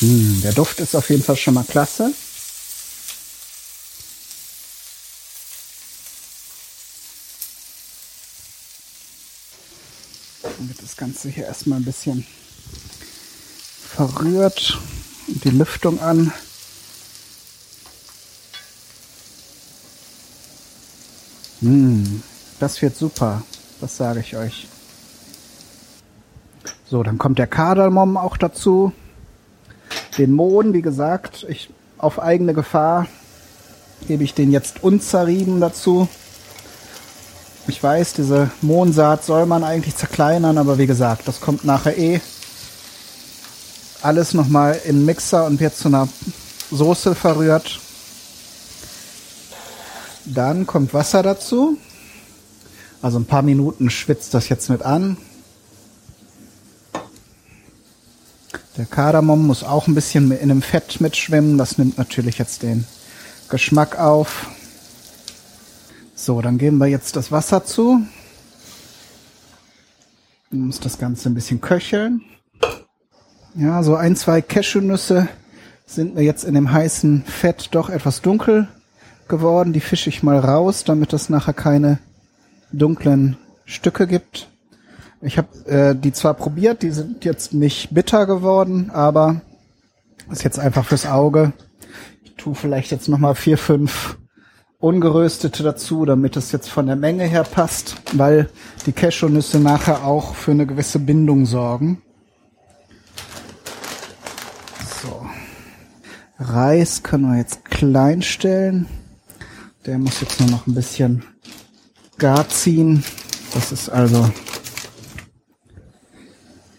Hm, 0.00 0.40
der 0.42 0.52
Duft 0.52 0.80
ist 0.80 0.96
auf 0.96 1.10
jeden 1.10 1.22
Fall 1.22 1.36
schon 1.36 1.54
mal 1.54 1.62
klasse. 1.62 2.12
Das 10.80 10.96
Ganze 10.96 11.28
hier 11.28 11.44
erstmal 11.44 11.78
ein 11.78 11.84
bisschen 11.84 12.26
verrührt 13.94 14.76
und 15.28 15.44
die 15.44 15.50
Lüftung 15.50 16.00
an. 16.00 16.32
Hm, 21.60 22.22
das 22.58 22.80
wird 22.82 22.96
super, 22.96 23.42
das 23.80 23.96
sage 23.96 24.20
ich 24.20 24.36
euch. 24.36 24.68
So, 26.88 27.02
dann 27.02 27.18
kommt 27.18 27.38
der 27.38 27.46
Kardamom 27.46 28.16
auch 28.16 28.36
dazu. 28.36 28.92
Den 30.18 30.32
Mohn, 30.32 30.72
wie 30.72 30.82
gesagt, 30.82 31.46
ich 31.48 31.70
auf 31.98 32.20
eigene 32.20 32.54
Gefahr 32.54 33.06
gebe 34.08 34.24
ich 34.24 34.34
den 34.34 34.50
jetzt 34.50 34.82
unzerrieben 34.82 35.60
dazu. 35.60 36.08
Ich 37.68 37.82
weiß, 37.82 38.14
diese 38.14 38.50
Mohnsaat 38.62 39.24
soll 39.24 39.46
man 39.46 39.62
eigentlich 39.62 39.96
zerkleinern, 39.96 40.58
aber 40.58 40.78
wie 40.78 40.86
gesagt, 40.86 41.28
das 41.28 41.40
kommt 41.40 41.64
nachher 41.64 41.96
eh 41.96 42.20
alles 44.02 44.34
nochmal 44.34 44.80
in 44.84 45.04
Mixer 45.04 45.44
und 45.44 45.60
wird 45.60 45.76
zu 45.76 45.88
einer 45.88 46.08
Soße 46.70 47.14
verrührt. 47.14 47.80
Dann 50.34 50.66
kommt 50.66 50.94
Wasser 50.94 51.22
dazu. 51.22 51.76
Also 53.02 53.18
ein 53.18 53.24
paar 53.24 53.42
Minuten 53.42 53.90
schwitzt 53.90 54.32
das 54.32 54.48
jetzt 54.48 54.70
mit 54.70 54.82
an. 54.82 55.16
Der 58.76 58.86
Kardamom 58.86 59.44
muss 59.46 59.64
auch 59.64 59.88
ein 59.88 59.94
bisschen 59.94 60.30
in 60.30 60.50
einem 60.50 60.62
Fett 60.62 61.00
mitschwimmen. 61.00 61.58
Das 61.58 61.78
nimmt 61.78 61.98
natürlich 61.98 62.38
jetzt 62.38 62.62
den 62.62 62.84
Geschmack 63.48 63.98
auf. 63.98 64.48
So, 66.14 66.40
dann 66.40 66.58
geben 66.58 66.78
wir 66.78 66.86
jetzt 66.86 67.16
das 67.16 67.32
Wasser 67.32 67.64
zu. 67.64 68.00
Dann 70.50 70.60
muss 70.60 70.78
das 70.78 70.98
Ganze 70.98 71.28
ein 71.28 71.34
bisschen 71.34 71.60
köcheln. 71.60 72.22
Ja, 73.56 73.82
so 73.82 73.96
ein, 73.96 74.14
zwei 74.14 74.42
Cashewnüsse 74.42 75.28
sind 75.86 76.14
mir 76.14 76.22
jetzt 76.22 76.44
in 76.44 76.54
dem 76.54 76.70
heißen 76.70 77.24
Fett 77.24 77.70
doch 77.72 77.90
etwas 77.90 78.22
dunkel 78.22 78.68
geworden. 79.30 79.72
Die 79.72 79.80
fische 79.80 80.10
ich 80.10 80.22
mal 80.22 80.38
raus, 80.38 80.84
damit 80.84 81.14
es 81.14 81.30
nachher 81.30 81.54
keine 81.54 81.98
dunklen 82.70 83.38
Stücke 83.64 84.06
gibt. 84.06 84.50
Ich 85.22 85.38
habe 85.38 85.48
äh, 85.66 85.94
die 85.94 86.12
zwar 86.12 86.34
probiert, 86.34 86.82
die 86.82 86.90
sind 86.90 87.24
jetzt 87.24 87.54
nicht 87.54 87.94
bitter 87.94 88.26
geworden, 88.26 88.90
aber 88.90 89.40
ist 90.30 90.44
jetzt 90.44 90.58
einfach 90.58 90.84
fürs 90.84 91.06
Auge. 91.06 91.52
Ich 92.22 92.34
tue 92.34 92.54
vielleicht 92.54 92.90
jetzt 92.90 93.08
nochmal 93.08 93.34
vier, 93.34 93.58
fünf 93.58 94.18
ungeröstete 94.78 95.62
dazu, 95.62 96.06
damit 96.06 96.36
es 96.36 96.52
jetzt 96.52 96.70
von 96.70 96.86
der 96.86 96.96
Menge 96.96 97.24
her 97.24 97.44
passt, 97.44 97.96
weil 98.14 98.48
die 98.86 98.92
Cashewnüsse 98.92 99.60
nachher 99.60 100.04
auch 100.04 100.34
für 100.34 100.52
eine 100.52 100.66
gewisse 100.66 100.98
Bindung 100.98 101.44
sorgen. 101.44 102.00
So. 105.02 105.26
Reis 106.38 107.02
können 107.02 107.30
wir 107.30 107.38
jetzt 107.38 107.66
klein 107.66 108.22
stellen. 108.22 108.86
Der 109.90 109.98
muss 109.98 110.20
jetzt 110.20 110.38
nur 110.38 110.48
noch 110.48 110.68
ein 110.68 110.74
bisschen 110.76 111.24
gar 112.16 112.48
ziehen. 112.48 113.02
Das 113.52 113.72
ist 113.72 113.88
also 113.88 114.30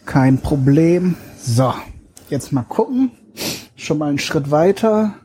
kein 0.06 0.38
Problem. 0.38 1.18
So, 1.38 1.74
jetzt 2.30 2.54
mal 2.54 2.64
gucken. 2.64 3.12
Schon 3.76 3.98
mal 3.98 4.08
einen 4.08 4.18
Schritt 4.18 4.50
weiter. 4.50 5.16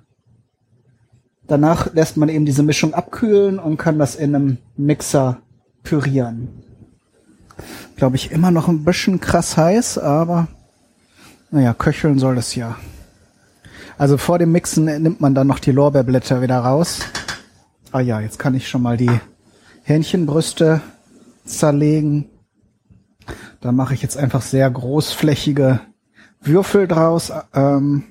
Danach 1.47 1.95
lässt 1.95 2.16
man 2.16 2.28
eben 2.28 2.45
diese 2.45 2.64
Mischung 2.64 2.93
abkühlen 2.93 3.61
und 3.61 3.76
kann 3.76 4.00
das 4.00 4.16
in 4.16 4.35
einem 4.35 4.59
Mixer 4.76 5.43
pürieren. 5.85 6.64
Glaube 7.95 8.16
ich 8.16 8.33
immer 8.33 8.50
noch 8.50 8.66
ein 8.66 8.83
bisschen 8.83 9.21
krass 9.21 9.57
heiß, 9.57 9.99
aber 9.99 10.49
naja, 11.52 11.73
köcheln 11.73 12.19
soll 12.19 12.37
es 12.37 12.57
ja. 12.57 12.78
Also 13.97 14.16
vor 14.16 14.40
dem 14.40 14.50
Mixen 14.50 14.87
nimmt 14.87 15.21
man 15.21 15.37
dann 15.37 15.47
noch 15.47 15.61
die 15.61 15.71
Lorbeerblätter 15.71 16.43
wieder 16.43 16.59
raus. 16.59 16.99
Ah 17.97 18.00
ja, 18.00 18.21
jetzt 18.21 18.38
kann 18.38 18.55
ich 18.55 18.69
schon 18.69 18.83
mal 18.83 18.99
die 18.99 19.21
Hähnchenbrüste 19.85 20.83
zerlegen. 21.47 22.29
Da 23.62 23.73
mache 23.73 23.95
ich 23.95 24.03
jetzt 24.03 24.19
einfach 24.19 24.43
sehr 24.43 24.71
großflächige 24.71 25.81
Würfel 26.43 26.88
draus. 26.88 27.33
Ähm, 27.55 28.05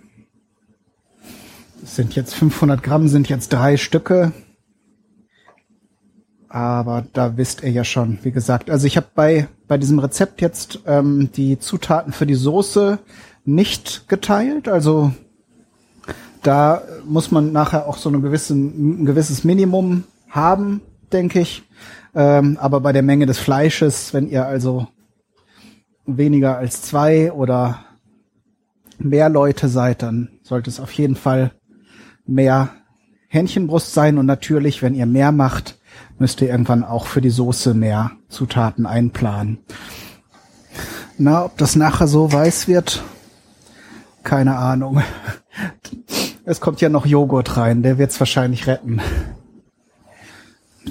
sind 1.84 2.16
jetzt 2.16 2.34
500 2.34 2.82
Gramm, 2.82 3.08
sind 3.08 3.30
jetzt 3.30 3.54
drei 3.54 3.78
Stücke. 3.78 4.32
Aber 6.50 7.06
da 7.14 7.38
wisst 7.38 7.62
ihr 7.62 7.70
ja 7.70 7.84
schon, 7.84 8.18
wie 8.24 8.32
gesagt. 8.32 8.72
Also 8.72 8.88
ich 8.88 8.98
habe 8.98 9.10
bei, 9.14 9.50
bei 9.68 9.78
diesem 9.78 10.00
Rezept 10.00 10.42
jetzt 10.42 10.80
ähm, 10.88 11.30
die 11.36 11.60
Zutaten 11.60 12.12
für 12.12 12.26
die 12.26 12.34
Soße 12.34 12.98
nicht 13.44 14.10
geteilt. 14.10 14.68
Also 14.68 15.14
da 16.46 16.84
muss 17.06 17.32
man 17.32 17.52
nachher 17.52 17.88
auch 17.88 17.98
so 17.98 18.10
eine 18.10 18.20
gewisse, 18.22 18.54
ein 18.54 19.06
gewisses 19.06 19.44
Minimum 19.44 20.04
haben, 20.30 20.82
denke 21.12 21.40
ich. 21.40 21.64
Ähm, 22.14 22.58
aber 22.62 22.82
bei 22.82 22.94
der 22.94 23.02
Menge 23.02 23.26
des 23.26 23.40
Fleisches, 23.40 24.14
wenn 24.14 24.28
ihr 24.30 24.46
also 24.46 24.88
weniger 26.06 26.58
als 26.58 26.82
zwei 26.84 27.32
oder 27.32 27.80
mehr 29.00 29.30
Leute 29.30 29.68
seid, 29.68 30.04
dann 30.04 30.30
sollte 30.44 30.70
es 30.70 30.80
auf 30.80 30.92
jeden 30.92 31.16
Fall 31.16 31.52
mehr 32.26 32.70
Hähnchenbrust 33.28 33.94
sein. 33.94 34.18
Und 34.18 34.28
natürlich, 34.28 34.82
wenn 34.82 34.94
ihr 34.94 35.08
mehr 35.08 35.32
macht, 35.32 35.80
müsst 36.20 36.42
ihr 36.42 36.50
irgendwann 36.50 36.84
auch 36.84 37.08
für 37.08 37.22
die 37.22 37.30
Soße 37.32 37.74
mehr 37.74 38.12
Zutaten 38.30 38.86
einplanen. 38.86 39.60
Na, 41.18 41.46
ob 41.46 41.58
das 41.58 41.76
nachher 41.76 42.08
so 42.08 42.32
weiß 42.32 42.68
wird, 42.68 43.04
keine 44.24 44.58
Ahnung. 44.58 45.02
Es 46.48 46.62
kommt 46.62 46.80
ja 46.80 46.90
noch 46.90 47.08
Joghurt 47.08 47.58
rein, 47.58 47.82
der 47.82 47.98
wird's 47.98 48.20
wahrscheinlich 48.20 48.68
retten. 48.68 49.02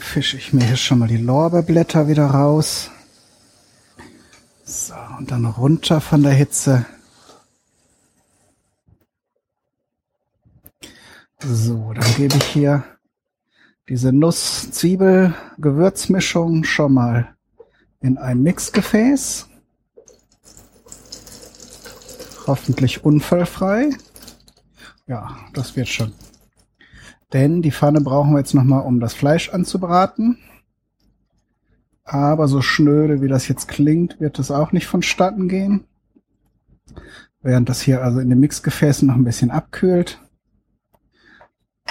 Fische 0.01 0.37
ich 0.37 0.53
mir 0.53 0.65
hier 0.65 0.77
schon 0.77 0.99
mal 0.99 1.07
die 1.07 1.17
Lorbeerblätter 1.17 2.09
wieder 2.09 2.27
raus. 2.27 2.91
So, 4.65 4.95
und 5.17 5.31
dann 5.31 5.47
runter 5.47 6.01
von 6.01 6.25
der 6.25 6.33
Hitze. 6.33 6.87
So, 11.41 11.93
dann 11.93 12.15
gebe 12.17 12.37
ich 12.37 12.45
hier 12.45 12.83
diese 13.89 14.13
Nuss-Zwiebel-Gewürzmischung 14.13 16.65
schon 16.65 16.95
mal 16.95 17.37
in 18.01 18.19
ein 18.19 18.43
Mixgefäß. 18.43 19.47
Hoffentlich 22.49 23.05
unfallfrei. 23.05 23.91
Ja, 25.07 25.37
das 25.53 25.77
wird 25.77 25.89
schon. 25.89 26.13
Denn 27.33 27.63
die 27.63 27.73
Pfanne 27.73 28.01
brauchen 28.01 28.33
wir 28.33 28.39
jetzt 28.39 28.55
nochmal, 28.55 28.85
um 28.85 29.01
das 29.01 29.13
Fleisch 29.13 29.51
anzubraten. 29.51 30.39
Aber 32.05 32.49
so 32.49 32.63
schnöde, 32.63 33.23
wie 33.23 33.29
das 33.29 33.49
jetzt 33.49 33.67
klingt, 33.69 34.21
wird 34.21 34.39
es 34.39 34.51
auch 34.51 34.73
nicht 34.73 34.87
vonstatten 34.87 35.49
gehen. 35.49 35.85
Während 37.43 37.69
das 37.69 37.83
hier 37.83 38.03
also 38.03 38.21
in 38.21 38.31
den 38.31 38.41
Mixgefäßen 38.41 39.09
noch 39.09 39.17
ein 39.17 39.25
bisschen 39.25 39.51
abkühlt. 39.51 40.21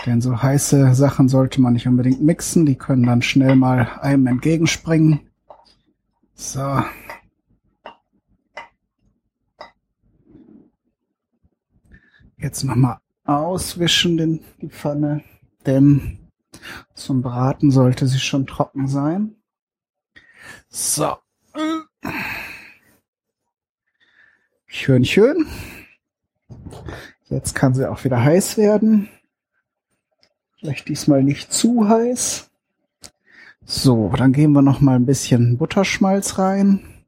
Denn 0.05 0.22
so 0.22 0.41
heiße 0.41 0.96
Sachen 0.96 1.29
sollte 1.29 1.62
man 1.62 1.74
nicht 1.74 1.88
unbedingt 1.88 2.22
mixen. 2.22 2.65
Die 2.65 2.75
können 2.75 3.03
dann 3.05 3.22
schnell 3.22 3.55
mal 3.55 4.00
einem 4.01 4.27
entgegenspringen. 4.27 5.29
So. 6.34 6.84
Jetzt 12.38 12.63
nochmal 12.63 12.98
auswischen 13.24 14.18
den, 14.18 14.44
die 14.62 14.70
Pfanne, 14.70 15.24
denn 15.65 16.30
zum 16.94 17.22
Braten 17.22 17.72
sollte 17.72 18.08
sie 18.08 18.20
schon 18.20 18.46
trocken 18.46 18.88
sein. 18.88 19.36
So. 20.70 21.18
Schön, 24.65 25.06
schön. 25.06 25.48
Jetzt 27.25 27.56
kann 27.56 27.74
sie 27.74 27.89
auch 27.89 28.03
wieder 28.03 28.22
heiß 28.22 28.58
werden. 28.58 29.10
Vielleicht 30.58 30.88
diesmal 30.88 31.24
nicht 31.24 31.53
zu 31.53 31.88
heiß. 31.88 32.50
So, 33.65 34.10
dann 34.10 34.34
geben 34.34 34.53
wir 34.53 34.62
noch 34.62 34.82
mal 34.82 34.96
ein 34.96 35.06
bisschen 35.06 35.58
Butterschmalz 35.58 36.38
rein. 36.38 37.06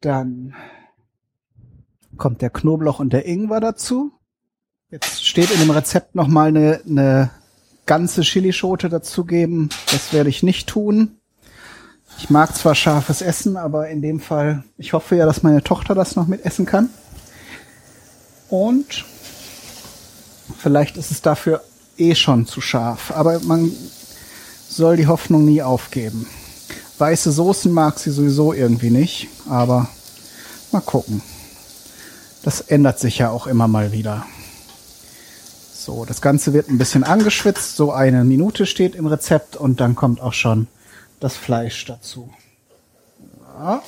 Dann 0.00 0.54
kommt 2.16 2.42
der 2.42 2.50
Knoblauch 2.50 2.98
und 2.98 3.12
der 3.12 3.26
Ingwer 3.26 3.60
dazu. 3.60 4.17
Jetzt 4.90 5.26
steht 5.26 5.50
in 5.50 5.60
dem 5.60 5.70
Rezept 5.70 6.14
noch 6.14 6.28
mal 6.28 6.48
eine, 6.48 6.80
eine 6.88 7.30
ganze 7.84 8.22
Chilischote 8.22 8.88
dazugeben. 8.88 9.68
Das 9.92 10.14
werde 10.14 10.30
ich 10.30 10.42
nicht 10.42 10.66
tun. 10.66 11.18
Ich 12.16 12.30
mag 12.30 12.56
zwar 12.56 12.74
scharfes 12.74 13.20
Essen, 13.20 13.58
aber 13.58 13.90
in 13.90 14.00
dem 14.00 14.18
Fall, 14.18 14.64
ich 14.78 14.94
hoffe 14.94 15.16
ja, 15.16 15.26
dass 15.26 15.42
meine 15.42 15.62
Tochter 15.62 15.94
das 15.94 16.16
noch 16.16 16.26
mit 16.26 16.46
essen 16.46 16.64
kann. 16.64 16.88
Und 18.48 19.04
vielleicht 20.58 20.96
ist 20.96 21.10
es 21.10 21.20
dafür 21.20 21.62
eh 21.98 22.14
schon 22.14 22.46
zu 22.46 22.62
scharf. 22.62 23.12
Aber 23.14 23.40
man 23.40 23.70
soll 24.70 24.96
die 24.96 25.06
Hoffnung 25.06 25.44
nie 25.44 25.60
aufgeben. 25.60 26.26
Weiße 26.96 27.30
Soßen 27.30 27.70
mag 27.70 27.98
sie 27.98 28.10
sowieso 28.10 28.54
irgendwie 28.54 28.90
nicht, 28.90 29.28
aber 29.50 29.90
mal 30.72 30.80
gucken. 30.80 31.20
Das 32.42 32.62
ändert 32.62 32.98
sich 32.98 33.18
ja 33.18 33.28
auch 33.28 33.46
immer 33.46 33.68
mal 33.68 33.92
wieder. 33.92 34.24
So, 35.88 36.04
das 36.04 36.20
Ganze 36.20 36.52
wird 36.52 36.68
ein 36.68 36.76
bisschen 36.76 37.02
angeschwitzt, 37.02 37.76
so 37.76 37.92
eine 37.92 38.22
Minute 38.22 38.66
steht 38.66 38.94
im 38.94 39.06
Rezept 39.06 39.56
und 39.56 39.80
dann 39.80 39.94
kommt 39.94 40.20
auch 40.20 40.34
schon 40.34 40.66
das 41.18 41.34
Fleisch 41.34 41.86
dazu. 41.86 42.30
Ja. 43.58 43.82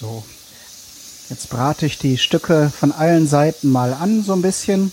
So. 0.00 0.24
Jetzt 1.28 1.50
brate 1.50 1.84
ich 1.84 1.98
die 1.98 2.16
Stücke 2.16 2.72
von 2.74 2.92
allen 2.92 3.26
Seiten 3.26 3.70
mal 3.70 3.92
an, 3.92 4.22
so 4.22 4.32
ein 4.32 4.40
bisschen. 4.40 4.90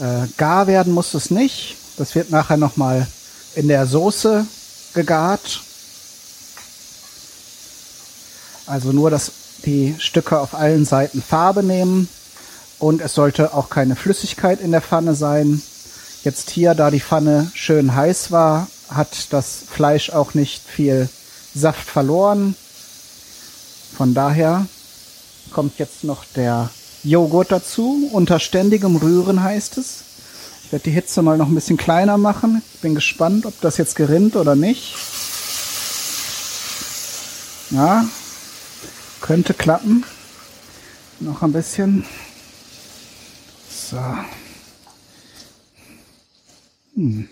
Äh, 0.00 0.26
gar 0.38 0.66
werden 0.66 0.92
muss 0.92 1.14
es 1.14 1.30
nicht. 1.30 1.76
Das 1.98 2.14
wird 2.14 2.30
nachher 2.30 2.56
nochmal 2.56 3.06
in 3.54 3.68
der 3.68 3.86
Soße 3.86 4.46
gegart. 4.94 5.60
Also 8.66 8.92
nur, 8.92 9.10
dass 9.10 9.32
die 9.66 9.94
Stücke 9.98 10.38
auf 10.38 10.54
allen 10.54 10.86
Seiten 10.86 11.22
Farbe 11.22 11.62
nehmen. 11.62 12.08
Und 12.78 13.02
es 13.02 13.14
sollte 13.14 13.52
auch 13.52 13.68
keine 13.68 13.94
Flüssigkeit 13.94 14.60
in 14.60 14.72
der 14.72 14.80
Pfanne 14.80 15.14
sein. 15.14 15.60
Jetzt 16.24 16.48
hier, 16.48 16.74
da 16.74 16.90
die 16.90 17.00
Pfanne 17.00 17.50
schön 17.54 17.94
heiß 17.94 18.30
war, 18.30 18.68
hat 18.88 19.32
das 19.32 19.58
Fleisch 19.70 20.10
auch 20.10 20.32
nicht 20.32 20.62
viel 20.66 21.10
Saft 21.54 21.88
verloren. 21.88 22.56
Von 23.96 24.14
daher 24.14 24.66
kommt 25.50 25.78
jetzt 25.78 26.04
noch 26.04 26.24
der 26.36 26.70
Joghurt 27.02 27.50
dazu. 27.52 28.08
Unter 28.12 28.38
ständigem 28.38 28.96
Rühren 28.96 29.42
heißt 29.42 29.78
es. 29.78 30.04
Ich 30.64 30.72
werde 30.72 30.84
die 30.84 30.90
Hitze 30.90 31.22
mal 31.22 31.36
noch 31.36 31.48
ein 31.48 31.54
bisschen 31.54 31.76
kleiner 31.76 32.16
machen. 32.16 32.62
Ich 32.74 32.80
bin 32.80 32.94
gespannt, 32.94 33.46
ob 33.46 33.60
das 33.60 33.76
jetzt 33.76 33.96
gerinnt 33.96 34.36
oder 34.36 34.54
nicht. 34.54 34.96
Ja, 37.70 38.04
könnte 39.20 39.54
klappen. 39.54 40.04
Noch 41.20 41.42
ein 41.42 41.52
bisschen. 41.52 42.04
So. 43.68 43.98
Hm. 46.94 47.28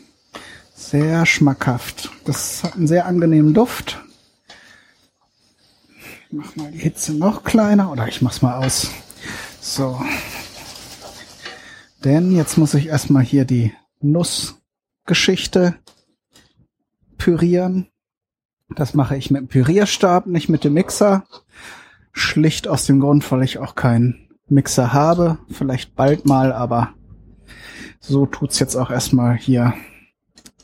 Sehr 0.75 1.27
schmackhaft. 1.27 2.11
Das 2.25 2.65
hat 2.65 2.75
einen 2.75 2.87
sehr 2.89 3.07
angenehmen 3.07 3.55
Duft. 3.55 3.99
Ich 5.99 6.33
mach 6.33 6.57
mal 6.57 6.71
die 6.71 6.79
Hitze 6.79 7.13
noch 7.13 7.45
kleiner 7.45 7.93
oder 7.93 8.09
ich 8.09 8.23
mach's 8.23 8.43
mal 8.43 8.65
aus. 8.65 8.89
So. 9.61 10.01
Denn 12.05 12.33
jetzt 12.33 12.57
muss 12.59 12.75
ich 12.75 12.87
erstmal 12.87 13.25
hier 13.25 13.45
die 13.45 13.73
Nussgeschichte 14.01 15.75
pürieren. 17.17 17.89
Das 18.75 18.95
mache 18.95 19.17
ich 19.17 19.31
mit 19.31 19.41
dem 19.41 19.49
Pürierstab, 19.49 20.27
nicht 20.27 20.49
mit 20.49 20.65
dem 20.65 20.75
Mixer. 20.75 21.25
Schlicht 22.13 22.69
aus 22.69 22.87
dem 22.87 23.01
Grund, 23.01 23.31
weil 23.31 23.43
ich 23.43 23.59
auch 23.59 23.75
keinen 23.75 24.29
Mixer 24.49 24.93
habe. 24.93 25.39
Vielleicht 25.51 25.95
bald 25.95 26.27
mal, 26.27 26.53
aber 26.53 26.95
so 28.01 28.27
tut's 28.27 28.59
jetzt 28.59 28.77
auch 28.77 28.91
erstmal 28.91 29.37
hier 29.37 29.75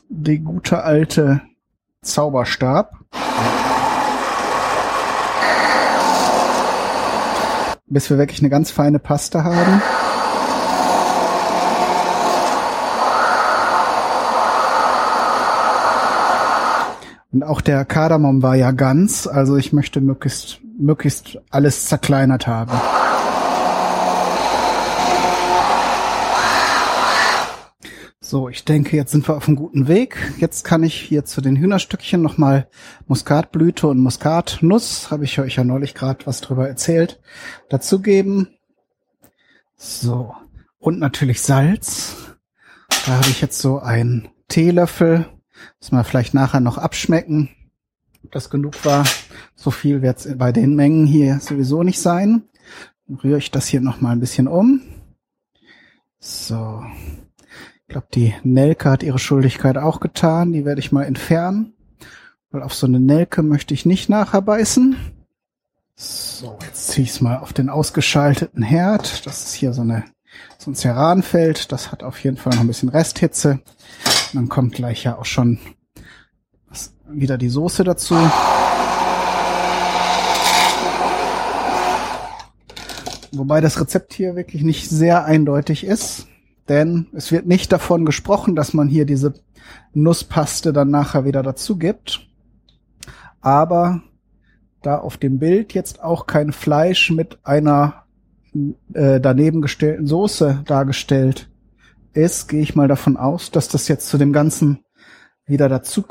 die 0.09 0.39
gute 0.39 0.83
alte 0.83 1.41
Zauberstab. 2.01 2.93
Bis 7.87 8.09
wir 8.09 8.17
wirklich 8.17 8.39
eine 8.39 8.49
ganz 8.49 8.71
feine 8.71 8.99
Paste 8.99 9.43
haben. 9.43 9.81
Und 17.31 17.43
auch 17.43 17.61
der 17.61 17.83
Kardamom 17.83 18.41
war 18.41 18.55
ja 18.55 18.71
ganz, 18.71 19.27
also 19.27 19.57
ich 19.57 19.73
möchte 19.73 19.99
möglichst, 19.99 20.61
möglichst 20.79 21.37
alles 21.51 21.85
zerkleinert 21.85 22.47
haben. 22.47 22.71
So, 28.35 28.49
ich 28.49 28.65
denke, 28.65 28.97
jetzt 28.97 29.13
sind 29.13 29.25
wir 29.29 29.37
auf 29.37 29.47
einem 29.47 29.55
guten 29.55 29.87
Weg. 29.87 30.17
Jetzt 30.39 30.65
kann 30.65 30.83
ich 30.83 30.99
hier 30.99 31.23
zu 31.23 31.39
den 31.39 31.55
Hühnerstückchen 31.55 32.21
nochmal 32.21 32.67
Muskatblüte 33.07 33.87
und 33.87 33.99
Muskatnuss, 33.99 35.09
habe 35.09 35.23
ich 35.23 35.39
euch 35.39 35.55
ja 35.55 35.63
neulich 35.63 35.93
gerade 35.93 36.25
was 36.25 36.41
drüber 36.41 36.67
erzählt, 36.67 37.21
dazugeben. 37.69 38.49
So, 39.77 40.35
und 40.79 40.99
natürlich 40.99 41.43
Salz. 41.43 42.35
Da 43.05 43.13
habe 43.13 43.29
ich 43.29 43.39
jetzt 43.39 43.59
so 43.59 43.79
einen 43.79 44.27
Teelöffel. 44.49 45.27
Muss 45.79 45.93
man 45.93 46.03
vielleicht 46.03 46.33
nachher 46.33 46.59
noch 46.59 46.77
abschmecken, 46.77 47.51
ob 48.25 48.33
das 48.33 48.49
genug 48.49 48.83
war. 48.83 49.05
So 49.55 49.71
viel 49.71 50.01
wird 50.01 50.17
es 50.17 50.37
bei 50.37 50.51
den 50.51 50.75
Mengen 50.75 51.07
hier 51.07 51.39
sowieso 51.39 51.83
nicht 51.83 52.01
sein. 52.01 52.43
Dann 53.07 53.15
rühre 53.15 53.37
ich 53.37 53.51
das 53.51 53.67
hier 53.67 53.79
nochmal 53.79 54.11
ein 54.11 54.19
bisschen 54.19 54.49
um. 54.49 54.81
So, 56.19 56.83
ich 57.87 57.93
glaube, 57.93 58.07
die 58.15 58.33
Nelke 58.43 58.89
hat 58.89 59.03
ihre 59.03 59.19
Schuldigkeit 59.19 59.77
auch 59.77 59.99
getan. 59.99 60.53
Die 60.53 60.65
werde 60.65 60.79
ich 60.79 60.91
mal 60.91 61.03
entfernen. 61.03 61.73
weil 62.49 62.63
auf 62.63 62.73
so 62.73 62.87
eine 62.87 62.99
Nelke 62.99 63.43
möchte 63.43 63.73
ich 63.73 63.85
nicht 63.85 64.09
nachher 64.09 64.41
beißen. 64.41 64.95
So, 65.95 66.57
jetzt 66.65 66.87
ziehe 66.87 67.03
ich 67.03 67.11
es 67.11 67.21
mal 67.21 67.37
auf 67.37 67.53
den 67.53 67.69
ausgeschalteten 67.69 68.63
Herd. 68.63 69.25
Das 69.27 69.45
ist 69.45 69.53
hier 69.53 69.71
so 69.71 69.81
eine 69.81 70.05
so 70.57 70.71
ein 70.71 70.75
Ceranfeld. 70.75 71.71
Das 71.71 71.91
hat 71.91 72.01
auf 72.01 72.21
jeden 72.23 72.37
Fall 72.37 72.53
noch 72.53 72.61
ein 72.61 72.67
bisschen 72.67 72.89
Resthitze. 72.89 73.51
Und 73.51 74.35
dann 74.35 74.49
kommt 74.49 74.73
gleich 74.73 75.03
ja 75.03 75.17
auch 75.17 75.25
schon 75.25 75.59
wieder 77.07 77.37
die 77.37 77.49
Soße 77.49 77.83
dazu. 77.83 78.15
Wobei 83.31 83.61
das 83.61 83.79
Rezept 83.79 84.13
hier 84.13 84.35
wirklich 84.35 84.63
nicht 84.63 84.89
sehr 84.89 85.25
eindeutig 85.25 85.83
ist, 85.83 86.27
denn 86.67 87.07
es 87.13 87.31
wird 87.31 87.45
nicht 87.45 87.71
davon 87.71 88.05
gesprochen, 88.05 88.55
dass 88.55 88.73
man 88.73 88.87
hier 88.87 89.05
diese 89.05 89.33
Nusspaste 89.93 90.73
dann 90.73 90.89
nachher 90.89 91.25
wieder 91.25 91.43
dazu 91.43 91.77
gibt. 91.77 92.27
Aber 93.41 94.01
da 94.81 94.97
auf 94.97 95.17
dem 95.17 95.39
Bild 95.39 95.73
jetzt 95.73 96.03
auch 96.03 96.25
kein 96.25 96.51
Fleisch 96.51 97.11
mit 97.11 97.39
einer 97.43 98.05
äh, 98.93 99.19
daneben 99.19 99.61
gestellten 99.61 100.07
Soße 100.07 100.63
dargestellt 100.65 101.49
ist, 102.13 102.47
gehe 102.47 102.61
ich 102.61 102.75
mal 102.75 102.87
davon 102.87 103.17
aus, 103.17 103.51
dass 103.51 103.67
das 103.67 103.87
jetzt 103.87 104.07
zu 104.07 104.17
dem 104.17 104.33
Ganzen 104.33 104.79
wieder 105.45 105.69
dazu 105.69 106.01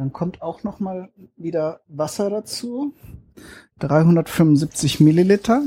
Dann 0.00 0.14
kommt 0.14 0.40
auch 0.40 0.62
noch 0.62 0.80
mal 0.80 1.10
wieder 1.36 1.82
Wasser 1.86 2.30
dazu. 2.30 2.94
375 3.80 4.98
Milliliter. 4.98 5.62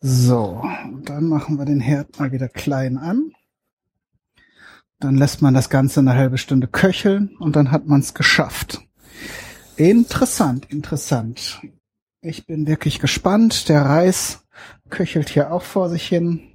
So, 0.00 0.64
dann 1.04 1.28
machen 1.28 1.58
wir 1.58 1.66
den 1.66 1.78
Herd 1.78 2.18
mal 2.18 2.32
wieder 2.32 2.48
klein 2.48 2.98
an. 2.98 3.30
Dann 4.98 5.14
lässt 5.14 5.42
man 5.42 5.54
das 5.54 5.70
Ganze 5.70 6.00
eine 6.00 6.16
halbe 6.16 6.38
Stunde 6.38 6.66
köcheln 6.66 7.36
und 7.38 7.54
dann 7.54 7.70
hat 7.70 7.86
man 7.86 8.00
es 8.00 8.14
geschafft. 8.14 8.80
Interessant, 9.76 10.64
interessant. 10.72 11.62
Ich 12.20 12.46
bin 12.46 12.66
wirklich 12.66 12.98
gespannt. 12.98 13.68
Der 13.68 13.82
Reis 13.82 14.44
köchelt 14.88 15.28
hier 15.28 15.52
auch 15.52 15.62
vor 15.62 15.88
sich 15.88 16.08
hin. 16.08 16.50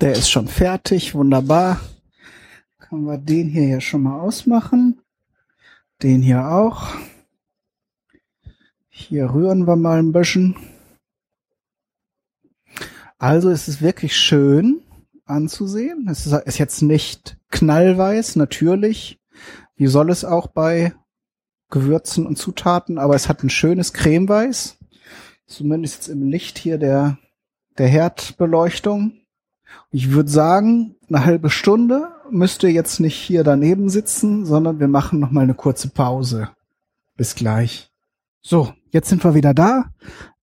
Der 0.00 0.10
ist 0.10 0.28
schon 0.28 0.48
fertig, 0.48 1.14
wunderbar. 1.14 1.80
Können 2.88 3.06
wir 3.06 3.18
den 3.18 3.48
hier 3.48 3.66
ja 3.66 3.80
schon 3.80 4.02
mal 4.02 4.20
ausmachen. 4.20 5.00
Den 6.02 6.22
hier 6.22 6.46
auch. 6.46 6.94
Hier 8.88 9.34
rühren 9.34 9.66
wir 9.66 9.74
mal 9.74 9.98
ein 9.98 10.12
bisschen. 10.12 10.56
Also 13.18 13.50
es 13.50 13.66
ist 13.66 13.82
wirklich 13.82 14.16
schön 14.16 14.82
anzusehen. 15.24 16.06
Es 16.08 16.26
ist 16.26 16.58
jetzt 16.58 16.82
nicht 16.82 17.36
knallweiß, 17.50 18.36
natürlich. 18.36 19.20
Wie 19.74 19.88
soll 19.88 20.10
es 20.10 20.24
auch 20.24 20.46
bei 20.46 20.94
Gewürzen 21.70 22.24
und 22.24 22.38
Zutaten, 22.38 22.98
aber 22.98 23.16
es 23.16 23.28
hat 23.28 23.42
ein 23.42 23.50
schönes 23.50 23.92
Cremeweiß. 23.94 24.78
Zumindest 25.46 25.96
jetzt 25.96 26.08
im 26.08 26.28
Licht 26.28 26.58
hier 26.58 26.78
der, 26.78 27.18
der 27.78 27.88
Herdbeleuchtung. 27.88 29.12
Ich 29.90 30.12
würde 30.12 30.30
sagen, 30.30 30.94
eine 31.08 31.24
halbe 31.24 31.50
Stunde 31.50 32.12
müsst 32.30 32.62
ihr 32.62 32.72
jetzt 32.72 33.00
nicht 33.00 33.16
hier 33.16 33.44
daneben 33.44 33.88
sitzen, 33.88 34.44
sondern 34.44 34.80
wir 34.80 34.88
machen 34.88 35.20
noch 35.20 35.30
mal 35.30 35.42
eine 35.42 35.54
kurze 35.54 35.88
Pause. 35.88 36.50
Bis 37.16 37.34
gleich. 37.34 37.90
So, 38.42 38.72
jetzt 38.90 39.08
sind 39.08 39.24
wir 39.24 39.34
wieder 39.34 39.54
da. 39.54 39.86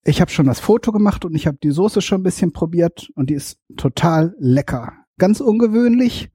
Ich 0.04 0.20
habe 0.20 0.32
schon 0.32 0.48
das 0.48 0.60
Foto 0.60 0.92
gemacht 0.92 1.24
und 1.24 1.36
ich 1.36 1.48
habe 1.48 1.58
die 1.64 1.72
Soße 1.72 2.02
schon 2.02 2.22
ein 2.22 2.24
bisschen 2.24 2.52
probiert 2.52 3.10
und 3.16 3.30
die 3.30 3.36
ist 3.36 3.60
total 3.78 4.36
lecker. 4.38 4.94
Ganz 5.18 5.40
ungewöhnlich. 5.40 6.30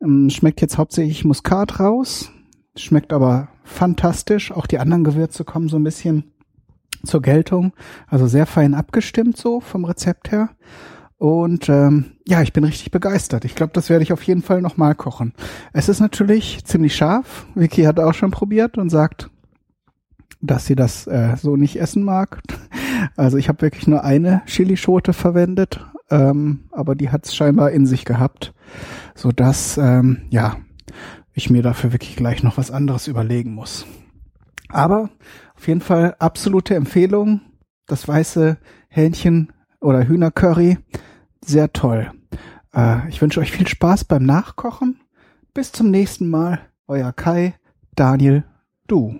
Ähm, 0.00 0.30
schmeckt 0.30 0.60
jetzt 0.60 0.78
hauptsächlich 0.78 1.24
Muskat 1.24 1.80
raus. 1.80 2.30
Schmeckt 2.76 3.12
aber 3.12 3.48
fantastisch. 3.64 4.52
Auch 4.52 4.66
die 4.66 4.78
anderen 4.78 5.04
Gewürze 5.04 5.44
kommen 5.44 5.68
so 5.68 5.76
ein 5.76 5.84
bisschen 5.84 6.32
zur 7.04 7.22
Geltung. 7.22 7.72
Also 8.06 8.26
sehr 8.26 8.46
fein 8.46 8.74
abgestimmt 8.74 9.36
so 9.36 9.60
vom 9.60 9.84
Rezept 9.84 10.30
her. 10.30 10.50
Und 11.22 11.68
ähm, 11.68 12.16
ja, 12.26 12.42
ich 12.42 12.52
bin 12.52 12.64
richtig 12.64 12.90
begeistert. 12.90 13.44
Ich 13.44 13.54
glaube, 13.54 13.72
das 13.72 13.88
werde 13.88 14.02
ich 14.02 14.12
auf 14.12 14.24
jeden 14.24 14.42
Fall 14.42 14.60
nochmal 14.60 14.96
kochen. 14.96 15.34
Es 15.72 15.88
ist 15.88 16.00
natürlich 16.00 16.64
ziemlich 16.64 16.96
scharf. 16.96 17.46
Vicky 17.54 17.84
hat 17.84 18.00
auch 18.00 18.12
schon 18.12 18.32
probiert 18.32 18.76
und 18.76 18.90
sagt, 18.90 19.30
dass 20.40 20.66
sie 20.66 20.74
das 20.74 21.06
äh, 21.06 21.36
so 21.36 21.54
nicht 21.54 21.76
essen 21.76 22.02
mag. 22.02 22.42
Also 23.16 23.36
ich 23.36 23.48
habe 23.48 23.62
wirklich 23.62 23.86
nur 23.86 24.04
eine 24.04 24.42
Chilischote 24.46 25.12
verwendet, 25.12 25.84
ähm, 26.10 26.64
aber 26.70 26.94
die 26.94 27.10
hat 27.10 27.26
es 27.26 27.34
scheinbar 27.34 27.70
in 27.70 27.84
sich 27.84 28.04
gehabt, 28.04 28.54
so 29.14 29.32
dass 29.32 29.76
ähm, 29.76 30.22
ja 30.30 30.56
ich 31.32 31.50
mir 31.50 31.62
dafür 31.62 31.92
wirklich 31.92 32.14
gleich 32.14 32.42
noch 32.42 32.58
was 32.58 32.70
anderes 32.70 33.08
überlegen 33.08 33.54
muss. 33.54 33.86
Aber 34.68 35.10
auf 35.56 35.66
jeden 35.66 35.80
Fall 35.80 36.16
absolute 36.18 36.74
Empfehlung. 36.74 37.40
Das 37.86 38.06
weiße 38.06 38.56
Hähnchen 38.88 39.52
oder 39.80 40.06
Hühnercurry 40.06 40.78
sehr 41.44 41.72
toll. 41.72 42.10
Äh, 42.74 43.08
ich 43.08 43.20
wünsche 43.20 43.40
euch 43.40 43.52
viel 43.52 43.66
Spaß 43.66 44.04
beim 44.04 44.24
Nachkochen. 44.24 45.00
Bis 45.54 45.72
zum 45.72 45.90
nächsten 45.90 46.28
Mal. 46.30 46.60
Euer 46.86 47.12
Kai, 47.12 47.54
Daniel, 47.94 48.44
du. 48.86 49.18